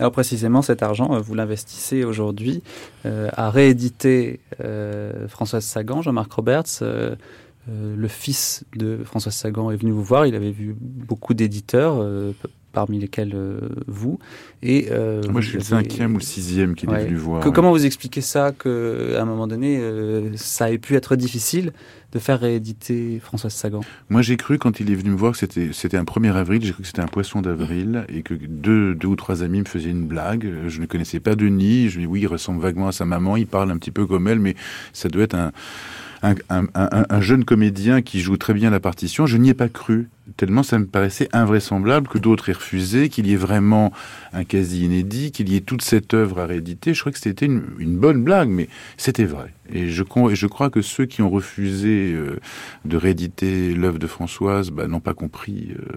[0.00, 2.62] Alors précisément, cet argent, euh, vous l'investissez aujourd'hui
[3.04, 4.40] à rééditer
[5.28, 6.82] Françoise Sagan, Jean-Marc Roberts.
[7.68, 10.26] le fils de Françoise Sagan est venu vous voir.
[10.26, 12.02] Il avait vu beaucoup d'éditeurs,
[12.78, 13.58] parmi lesquels euh,
[13.88, 14.20] vous.
[14.62, 17.40] Et euh, Moi, je suis le cinquième ou sixième qui est venu voir.
[17.40, 17.52] Que- ouais.
[17.52, 21.72] Comment vous expliquez ça qu'à un moment donné, euh, ça ait pu être difficile
[22.12, 23.80] de faire rééditer Françoise Sagan?
[24.10, 26.70] Moi, j'ai cru quand il est venu me voir que c'était un 1er avril, j'ai
[26.72, 29.90] cru que c'était un poisson d'avril et que deux, deux ou trois amis me faisaient
[29.90, 30.48] une blague.
[30.68, 31.88] Je ne connaissais pas Denis.
[31.88, 34.06] Je me dis oui, il ressemble vaguement à sa maman, il parle un petit peu
[34.06, 34.54] comme elle, mais
[34.92, 35.50] ça doit être un,
[36.22, 39.26] un, un, un- un jeune comédien qui joue très bien la partition.
[39.26, 43.26] Je n'y ai pas cru, tellement ça me paraissait invraisemblable que d'autres aient refusé, qu'il
[43.26, 43.92] y ait vraiment
[44.32, 46.94] un quasi inédit, qu'il y ait toute cette œuvre à rééditer.
[46.94, 49.52] Je crois que c'était une, bonne blague, mais c'était vrai.
[49.72, 52.38] Et je, crois que ceux qui ont refusé euh,
[52.84, 55.96] de rééditer l'œuvre de Françoise bah, n'ont pas compris euh,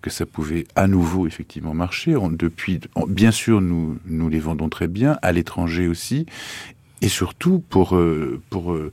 [0.00, 2.16] que ça pouvait à nouveau effectivement marcher.
[2.32, 3.98] Depuis, bien sûr, nous,
[4.28, 6.26] les vendons très bien, à l'étranger aussi,
[7.00, 7.98] et surtout pour,
[8.50, 8.92] pour euh,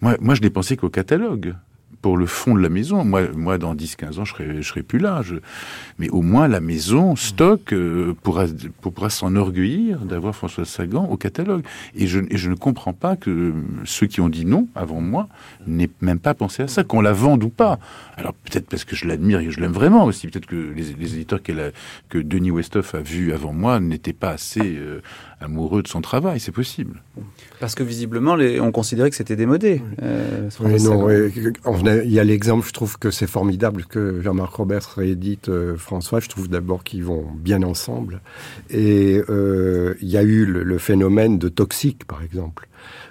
[0.00, 1.54] moi, moi, je n'ai pensé qu'au catalogue.
[2.00, 4.82] Pour le fond de la maison, moi, moi dans 10-15 ans, je serai, je serai
[4.82, 5.20] plus là.
[5.22, 5.36] Je...
[5.98, 8.44] Mais au moins, la maison, stock, euh, pourra,
[8.80, 11.64] pourra s'enorgueillir d'avoir François Sagan au catalogue.
[11.96, 13.52] Et je, et je ne comprends pas que
[13.84, 15.28] ceux qui ont dit non avant moi
[15.66, 17.80] n'aient même pas pensé à ça, qu'on la vende ou pas.
[18.16, 20.28] Alors peut-être parce que je l'admire et je l'aime vraiment aussi.
[20.28, 21.70] Peut-être que les, les éditeurs a-
[22.08, 25.00] que Denis Westhoff a vus avant moi n'étaient pas assez euh,
[25.40, 26.38] amoureux de son travail.
[26.38, 27.02] C'est possible.
[27.58, 29.82] Parce que visiblement, les- on considérait que c'était démodé.
[30.02, 30.48] euh,
[30.84, 31.00] non.
[31.64, 35.76] On il y a l'exemple, je trouve que c'est formidable que Jean-Marc Roberts réédite euh,
[35.76, 36.20] François.
[36.20, 38.20] Je trouve d'abord qu'ils vont bien ensemble.
[38.70, 42.68] Et euh, il y a eu le, le phénomène de Toxique, par exemple.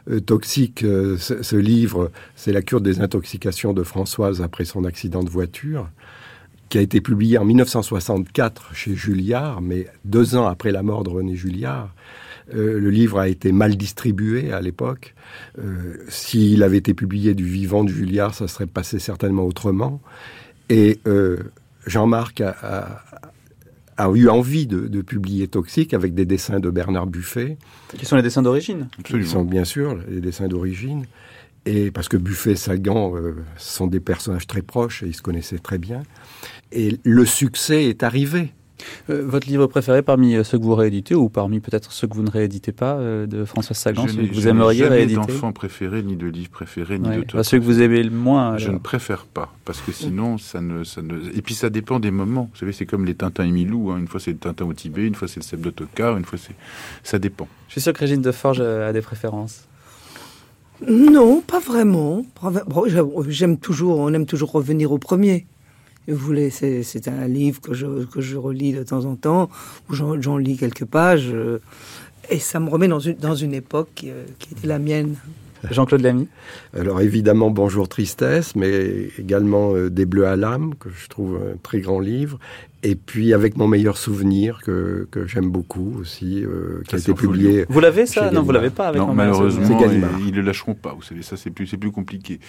[0.10, 4.86] Euh, Toxique, euh, ce, ce livre, c'est la cure des intoxications de Françoise après son
[4.86, 5.90] accident de voiture
[6.70, 11.10] qui a été publié en 1964 chez Julliard, mais deux ans après la mort de
[11.10, 11.94] René Julliard.
[12.56, 15.16] Euh, le livre a été mal distribué à l'époque.
[15.60, 20.02] Euh, S'il avait été publié du vivant de Julliard, ça serait passé certainement autrement.
[20.70, 21.38] Et euh,
[21.86, 23.02] Jean-Marc a, a-
[24.06, 27.58] a eu envie de, de publier Toxique avec des dessins de Bernard Buffet.
[27.98, 31.06] Qui sont les dessins d'origine Qui sont bien sûr les dessins d'origine.
[31.66, 35.22] Et parce que Buffet et Sagan euh, sont des personnages très proches et ils se
[35.22, 36.04] connaissaient très bien.
[36.72, 38.54] Et le succès est arrivé.
[39.10, 42.14] Euh, votre livre préféré parmi euh, ceux que vous rééditez ou parmi peut-être ceux que
[42.14, 45.52] vous ne rééditez pas euh, de François Sagan, celui que vous aimeriez rééditer Je d'enfant
[45.52, 47.18] préféré, ni de livre préféré, ni ouais.
[47.18, 47.44] d'auteur.
[47.44, 48.60] Celui que vous aimez le moins alors.
[48.60, 51.16] Je ne préfère pas, parce que sinon, ça ne, ça ne...
[51.36, 52.50] Et puis ça dépend des moments.
[52.54, 53.92] Vous savez, c'est comme les Tintins et Milou.
[53.92, 53.98] Hein.
[54.00, 56.38] Une fois c'est le Tintin au Tibet, une fois c'est le Seb d'Autocar, une fois
[56.38, 56.56] c'est...
[57.04, 57.48] Ça dépend.
[57.68, 59.68] Je suis sûr que Régine Deforge a des préférences.
[60.88, 62.24] Non, pas vraiment.
[63.28, 65.48] J'aime toujours, on aime toujours revenir au premier.
[66.08, 69.50] Vous voulez, c'est un livre que je, que je relis de temps en temps,
[69.90, 71.60] où j'en lis quelques pages, euh,
[72.30, 75.16] et ça me remet dans une, dans une époque qui, euh, qui était la mienne.
[75.72, 76.28] Jean-Claude Lamy
[76.78, 81.58] Alors évidemment, Bonjour Tristesse, mais également euh, Des Bleus à l'âme, que je trouve un
[81.58, 82.38] très grand livre.
[82.84, 87.14] Et puis avec mon meilleur souvenir, que, que j'aime beaucoup aussi, euh, qui a été
[87.14, 87.66] publié.
[87.70, 88.30] Vous l'avez ça?
[88.32, 89.84] Non, vous l'avez pas avec non, mon malheureusement,
[90.20, 90.94] ils, ils le lâcheront pas.
[90.94, 92.40] Vous savez, ça c'est plus, c'est plus compliqué.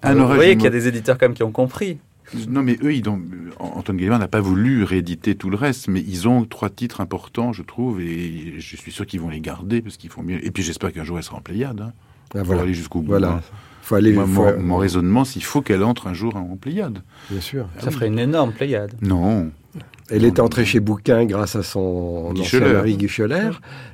[0.00, 1.98] Ah, vous voyez qu'il y a des éditeurs quand même qui ont compris.
[2.48, 3.20] Non, mais eux, ils ont,
[3.58, 7.52] Antoine Gallimard n'a pas voulu rééditer tout le reste, mais ils ont trois titres importants,
[7.52, 10.44] je trouve, et je suis sûr qu'ils vont les garder parce qu'ils font mieux.
[10.44, 11.80] Et puis j'espère qu'un jour elle sera en Pléiade.
[11.80, 11.92] Hein.
[12.34, 12.60] Ah, voilà.
[12.60, 13.08] Faut aller jusqu'au bout.
[13.08, 13.32] Voilà.
[13.32, 13.40] Hein.
[13.82, 14.44] Faut aller, Moi, faut...
[14.44, 17.02] mon, mon, raisonnement, s'il faut qu'elle entre un jour en Pléiade.
[17.30, 17.68] Bien sûr.
[17.78, 18.92] Ça ferait une énorme Pléiade.
[19.02, 19.50] Non.
[20.10, 23.50] Elle est entrée chez Bouquin grâce à son ancien mari Guicheler,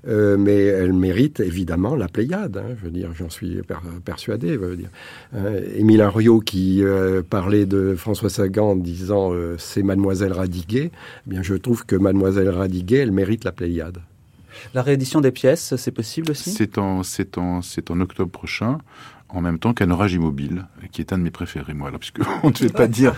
[0.09, 2.57] euh, mais elle mérite évidemment la Pléiade.
[2.57, 4.55] Hein, je veux dire, j'en suis per persuadé.
[4.55, 4.91] Je veux dire.
[5.34, 10.91] Euh, Émile Henriot qui euh, parlait de François Sagan en disant euh, c'est Mademoiselle Radiguet.
[10.93, 13.99] Eh bien, je trouve que Mademoiselle Radiguet, elle mérite la Pléiade.
[14.74, 16.51] La réédition des pièces, c'est possible aussi?
[16.51, 18.78] C'est en, c'est en, c'est en octobre prochain
[19.29, 22.20] en même temps qu'un orage immobile, qui est un de mes préférés, moi, là, puisque
[22.43, 23.14] on ne fait pas dire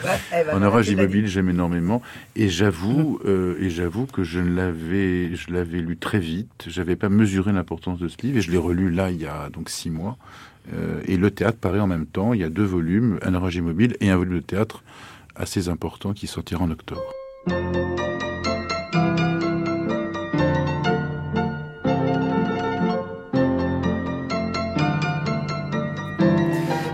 [0.53, 2.03] un orage immobile, j'aime énormément.
[2.37, 6.65] Et j'avoue, euh, et j'avoue que je l'avais, je l'avais lu très vite.
[6.67, 9.51] J'avais pas mesuré l'importance de ce livre, et je l'ai relu là il y a
[9.51, 10.19] donc six mois.
[10.75, 12.35] Euh, et le théâtre paraît en même temps.
[12.35, 14.83] Il y a deux volumes, un orage immobile et un volume de théâtre
[15.37, 17.03] assez important qui sortira en octobre.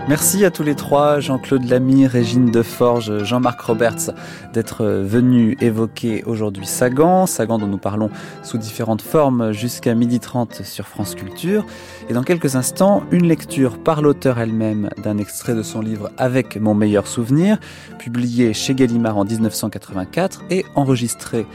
[0.07, 4.11] Merci à tous les trois, Jean-Claude Lamy, Régine Deforge, Jean-Marc Roberts,
[4.53, 8.09] d'être venus évoquer aujourd'hui Sagan, Sagan dont nous parlons
[8.41, 11.65] sous différentes formes jusqu'à midi 30 sur France Culture.
[12.09, 16.55] Et dans quelques instants, une lecture par l'auteur elle-même d'un extrait de son livre Avec
[16.55, 17.59] mon meilleur souvenir,
[17.99, 21.45] publié chez Gallimard en 1984 et enregistré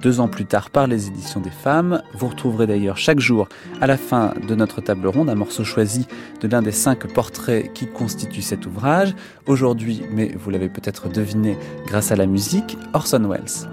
[0.00, 2.02] deux ans plus tard par les éditions des femmes.
[2.14, 3.48] Vous retrouverez d'ailleurs chaque jour,
[3.80, 6.06] à la fin de notre table ronde, un morceau choisi
[6.40, 9.14] de l'un des cinq portraits qui constituent cet ouvrage.
[9.46, 11.56] Aujourd'hui, mais vous l'avez peut-être deviné
[11.86, 13.68] grâce à la musique, Orson Welles.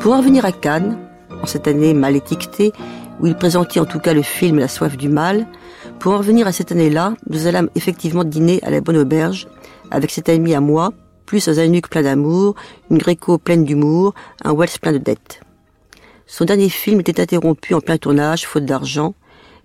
[0.00, 0.98] Pour en revenir à Cannes,
[1.42, 2.72] en cette année mal étiquetée,
[3.20, 5.46] où il présentait en tout cas le film La soif du mal,
[5.98, 9.48] pour en revenir à cette année-là, nous allâmes effectivement dîner à la Bonne Auberge,
[9.90, 10.92] avec cet ami à moi,
[11.26, 12.54] plus un Zanuck plein d'amour,
[12.90, 14.14] une Gréco pleine d'humour,
[14.44, 15.40] un Wells plein de dettes.
[16.26, 19.14] Son dernier film était interrompu en plein tournage, faute d'argent,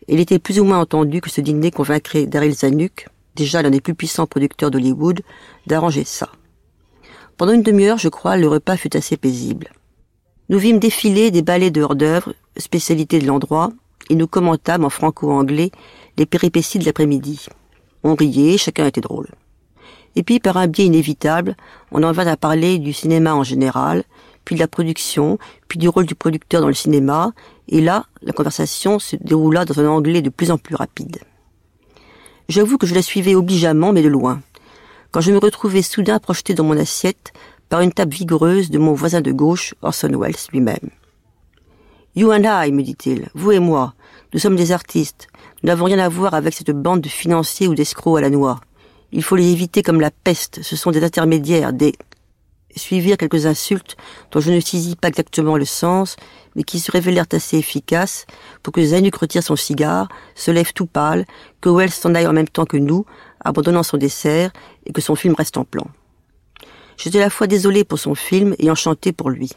[0.07, 3.70] et il était plus ou moins entendu que ce dîner convaincrait Daryl Zanuck, déjà l'un
[3.70, 5.22] des plus puissants producteurs d'Hollywood,
[5.68, 6.30] d'arranger ça.
[7.38, 9.70] Pendant une demi-heure, je crois, le repas fut assez paisible.
[10.49, 13.72] Nous vîmes défiler des ballets de hors-d'œuvre, spécialité de l'endroit,
[14.09, 15.72] et nous commentâmes en franco-anglais
[16.18, 17.45] les péripéties de l'après-midi.
[18.03, 19.30] On riait, chacun était drôle.
[20.16, 21.55] Et puis, par un biais inévitable,
[21.91, 24.03] on en vint à parler du cinéma en général,
[24.45, 25.38] puis de la production,
[25.68, 27.32] puis du rôle du producteur dans le cinéma,
[27.68, 31.20] et là, la conversation se déroula dans un anglais de plus en plus rapide.
[32.49, 34.41] J'avoue que je la suivais obligeamment, mais de loin.
[35.12, 37.32] Quand je me retrouvais soudain projeté dans mon assiette
[37.70, 40.89] par une tape vigoureuse de mon voisin de gauche, Orson Welles lui-même.
[42.16, 43.93] You and I, me dit-il, vous et moi,
[44.34, 45.30] nous sommes des artistes,
[45.64, 48.59] nous n'avons rien à voir avec cette bande de financiers ou d'escrocs à la noix.
[49.14, 50.62] Il faut les éviter comme la peste.
[50.64, 51.93] Ce sont des intermédiaires, des...
[52.74, 53.97] Suivirent quelques insultes
[54.32, 56.16] dont je ne saisis pas exactement le sens,
[56.55, 58.26] mais qui se révélèrent assez efficaces
[58.64, 61.26] pour que Zanuck retire son cigare, se lève tout pâle,
[61.59, 63.05] que Wells s'en aille en même temps que nous,
[63.43, 64.51] abandonnant son dessert,
[64.86, 65.86] et que son film reste en plan.
[66.95, 69.49] J'étais à la fois désolé pour son film et enchanté pour lui.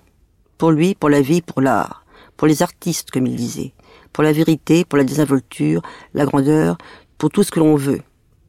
[0.58, 2.04] Pour lui, pour la vie, pour l'art.
[2.36, 3.74] Pour les artistes, comme il disait.
[4.12, 5.82] Pour la vérité, pour la désinvolture,
[6.14, 6.78] la grandeur,
[7.16, 8.02] pour tout ce que l'on veut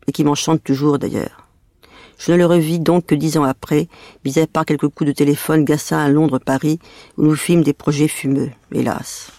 [0.08, 1.46] et qui m'enchante toujours d'ailleurs.
[2.18, 3.88] Je ne le revis donc que dix ans après,
[4.24, 6.80] mis à part quelques coups de téléphone Gassin à Londres-Paris,
[7.18, 9.32] où nous fîmes des projets fumeux, hélas.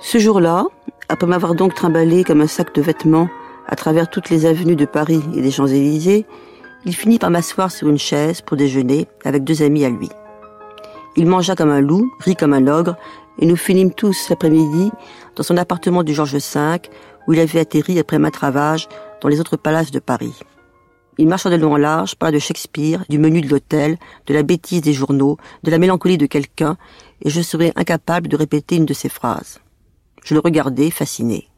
[0.00, 0.66] Ce jour-là,
[1.08, 3.28] après m'avoir donc trimballé comme un sac de vêtements
[3.66, 6.26] à travers toutes les avenues de Paris et des Champs-Élysées,
[6.84, 10.10] il finit par m'asseoir sur une chaise pour déjeuner avec deux amis à lui.
[11.16, 12.96] Il mangea comme un loup, rit comme un ogre,
[13.38, 14.90] et nous finîmes tous l'après-midi
[15.36, 16.78] dans son appartement du Georges V,
[17.26, 18.88] où il avait atterri après maintes ravages
[19.20, 20.34] dans les autres palaces de Paris.
[21.18, 24.42] Il marcha de long en large, parla de Shakespeare, du menu de l'hôtel, de la
[24.42, 26.78] bêtise des journaux, de la mélancolie de quelqu'un,
[27.22, 29.60] et je serais incapable de répéter une de ses phrases.
[30.24, 31.48] Je le regardais, fasciné.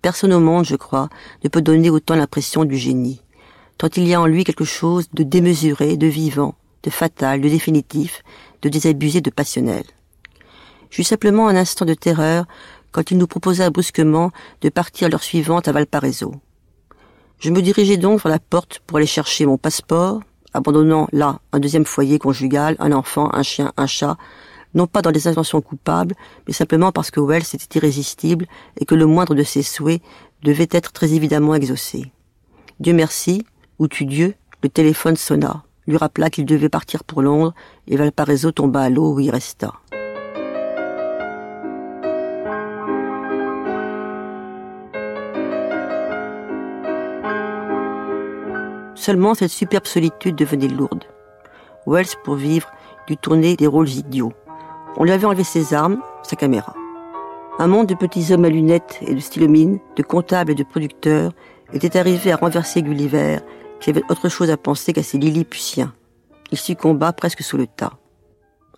[0.00, 1.08] Personne au monde, je crois,
[1.44, 3.20] ne peut donner autant l'impression du génie,
[3.76, 7.48] tant il y a en lui quelque chose de démesuré, de vivant, de fatal, de
[7.48, 8.22] définitif,
[8.64, 9.84] de désabusé, de passionnel.
[10.90, 12.46] J'eus simplement un instant de terreur
[12.92, 16.34] quand il nous proposa brusquement de partir l'heure suivante à Valparaiso.
[17.38, 20.22] Je me dirigeai donc vers la porte pour aller chercher mon passeport,
[20.54, 24.16] abandonnant là un deuxième foyer conjugal, un enfant, un chien, un chat,
[24.72, 26.14] non pas dans des intentions coupables,
[26.46, 28.46] mais simplement parce que Wells était irrésistible
[28.80, 30.00] et que le moindre de ses souhaits
[30.42, 32.12] devait être très évidemment exaucé.
[32.80, 33.44] Dieu merci,
[33.78, 37.54] ou tu Dieu, le téléphone sonna, lui rappela qu'il devait partir pour Londres,
[37.88, 39.72] et Valparaiso tomba à l'eau où il resta.
[48.94, 51.04] Seulement cette superbe solitude devenait lourde.
[51.86, 52.70] Wells, pour vivre,
[53.06, 54.32] dut tourner des rôles idiots.
[54.96, 56.74] On lui avait enlevé ses armes, sa caméra.
[57.58, 61.32] Un monde de petits hommes à lunettes et de stylomines, de comptables et de producteurs,
[61.72, 63.40] était arrivé à renverser Gulliver,
[63.84, 65.92] qui avait autre chose à penser qu'à ses Lilliputiens.
[66.50, 67.92] Il succomba presque sous le tas.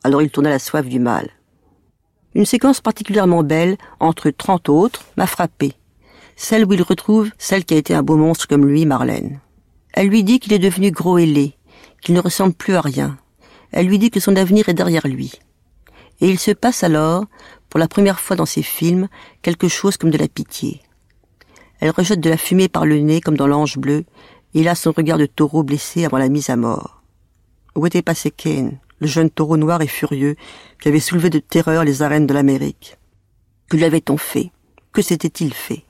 [0.02, 1.30] Alors il tourna la soif du mal.
[2.34, 5.74] Une séquence particulièrement belle, entre trente autres, m'a frappé.
[6.34, 9.38] Celle où il retrouve celle qui a été un beau monstre comme lui, Marlène.
[9.92, 11.54] Elle lui dit qu'il est devenu gros et laid,
[12.02, 13.16] qu'il ne ressemble plus à rien.
[13.70, 15.38] Elle lui dit que son avenir est derrière lui.
[16.20, 17.26] Et il se passe alors,
[17.70, 19.06] pour la première fois dans ses films,
[19.42, 20.82] quelque chose comme de la pitié.
[21.78, 24.04] Elle rejette de la fumée par le nez comme dans l'ange bleu,
[24.58, 27.02] il a son regard de taureau blessé avant la mise à mort.
[27.74, 30.34] Où était passé Kane, le jeune taureau noir et furieux
[30.80, 32.96] qui avait soulevé de terreur les arènes de l'Amérique?
[33.68, 34.52] Que lui avait-on fait?
[34.94, 35.84] Que s'était-il fait?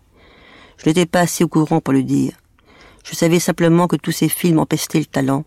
[0.78, 2.32] Je n'étais pas assez au courant pour le dire.
[3.04, 5.44] Je savais simplement que tous ces films empestaient le talent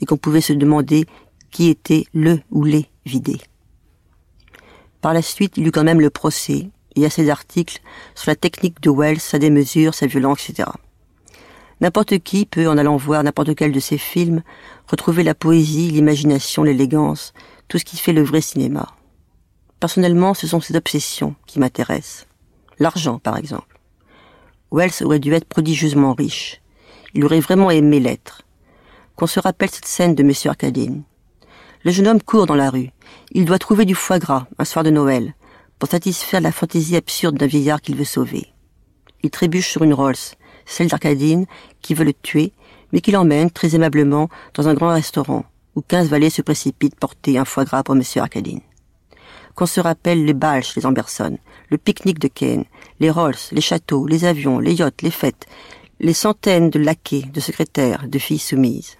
[0.00, 1.06] et qu'on pouvait se demander
[1.50, 3.40] qui était le ou les vidés.
[5.00, 7.80] Par la suite, il eut quand même le procès et assez d'articles
[8.14, 10.68] sur la technique de Wells, sa démesure, sa violence, etc.
[11.80, 14.42] N'importe qui peut, en allant voir n'importe quel de ses films,
[14.86, 17.32] retrouver la poésie, l'imagination, l'élégance,
[17.68, 18.88] tout ce qui fait le vrai cinéma.
[19.78, 22.26] Personnellement, ce sont ses obsessions qui m'intéressent.
[22.78, 23.80] L'argent, par exemple.
[24.72, 26.60] Wells aurait dû être prodigieusement riche.
[27.14, 28.42] Il aurait vraiment aimé l'être.
[29.16, 31.02] Qu'on se rappelle cette scène de Monsieur Arcadine.
[31.82, 32.90] Le jeune homme court dans la rue.
[33.32, 35.34] Il doit trouver du foie gras, un soir de Noël,
[35.78, 38.52] pour satisfaire la fantaisie absurde d'un vieillard qu'il veut sauver.
[39.22, 40.14] Il trébuche sur une Rolls,
[40.70, 41.46] celle d'Arcadine,
[41.82, 42.52] qui veut le tuer,
[42.92, 45.44] mais qui l'emmène très aimablement dans un grand restaurant,
[45.74, 48.60] où quinze valets se précipitent porter un foie gras pour Monsieur Arcadine.
[49.54, 51.36] Qu'on se rappelle les chez les Amberson,
[51.68, 52.64] le pique-nique de Kane,
[53.00, 55.46] les Rolls, les châteaux, les avions, les yachts, les fêtes,
[55.98, 58.96] les centaines de laquais, de secrétaires, de filles soumises.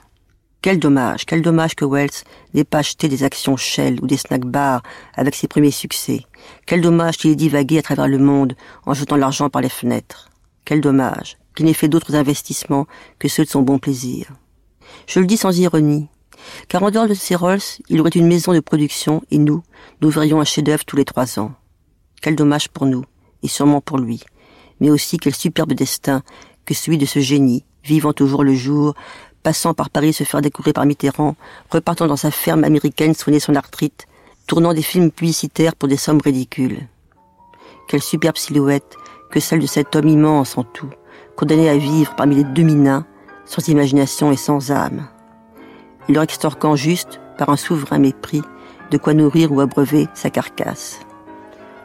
[0.62, 4.44] Quel dommage, quel dommage que Wells n'ait pas acheté des actions Shell ou des snack
[4.44, 4.82] bars
[5.14, 6.26] avec ses premiers succès.
[6.66, 8.54] Quel dommage qu'il ait divagué à travers le monde
[8.84, 10.28] en jetant l'argent par les fenêtres.
[10.66, 12.86] Quel dommage qu'il n'ait fait d'autres investissements
[13.18, 14.28] que ceux de son bon plaisir.
[15.06, 16.08] Je le dis sans ironie,
[16.68, 19.62] car en dehors de ces Rolls, il aurait une maison de production et nous,
[20.00, 21.52] nous verrions un chef-d'œuvre tous les trois ans.
[22.22, 23.04] Quel dommage pour nous,
[23.42, 24.22] et sûrement pour lui,
[24.80, 26.22] mais aussi quel superbe destin
[26.64, 28.94] que celui de ce génie, vivant toujours le jour,
[29.42, 31.36] passant par Paris se faire découvrir par Mitterrand,
[31.70, 34.06] repartant dans sa ferme américaine soigner son arthrite,
[34.46, 36.86] tournant des films publicitaires pour des sommes ridicules.
[37.88, 38.96] Quelle superbe silhouette
[39.30, 40.90] que celle de cet homme immense en tout,
[41.40, 43.06] condamné à vivre parmi les demi-nains,
[43.46, 45.08] sans imagination et sans âme.
[46.06, 48.42] Leur extorquant juste, par un souverain mépris,
[48.90, 51.00] de quoi nourrir ou abreuver sa carcasse.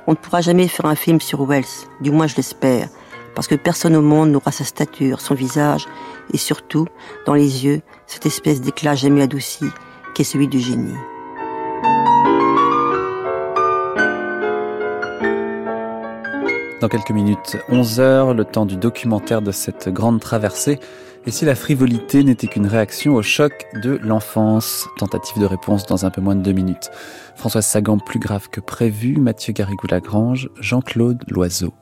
[0.08, 2.90] On ne pourra jamais faire un film sur Wells, du moins je l'espère,
[3.34, 5.88] parce que personne au monde n'aura sa stature, son visage,
[6.34, 6.88] et surtout,
[7.26, 9.68] dans les yeux, cette espèce d'éclat jamais adouci,
[10.14, 10.98] qui est celui du génie.
[16.82, 20.80] Dans quelques minutes, 11 heures, le temps du documentaire de cette grande traversée.
[21.26, 24.86] Et si la frivolité n'était qu'une réaction au choc de l'enfance?
[24.98, 26.92] Tentative de réponse dans un peu moins de deux minutes.
[27.36, 29.16] Françoise Sagan, plus grave que prévu.
[29.18, 30.50] Mathieu Garrigou-Lagrange.
[30.60, 31.74] Jean-Claude Loiseau.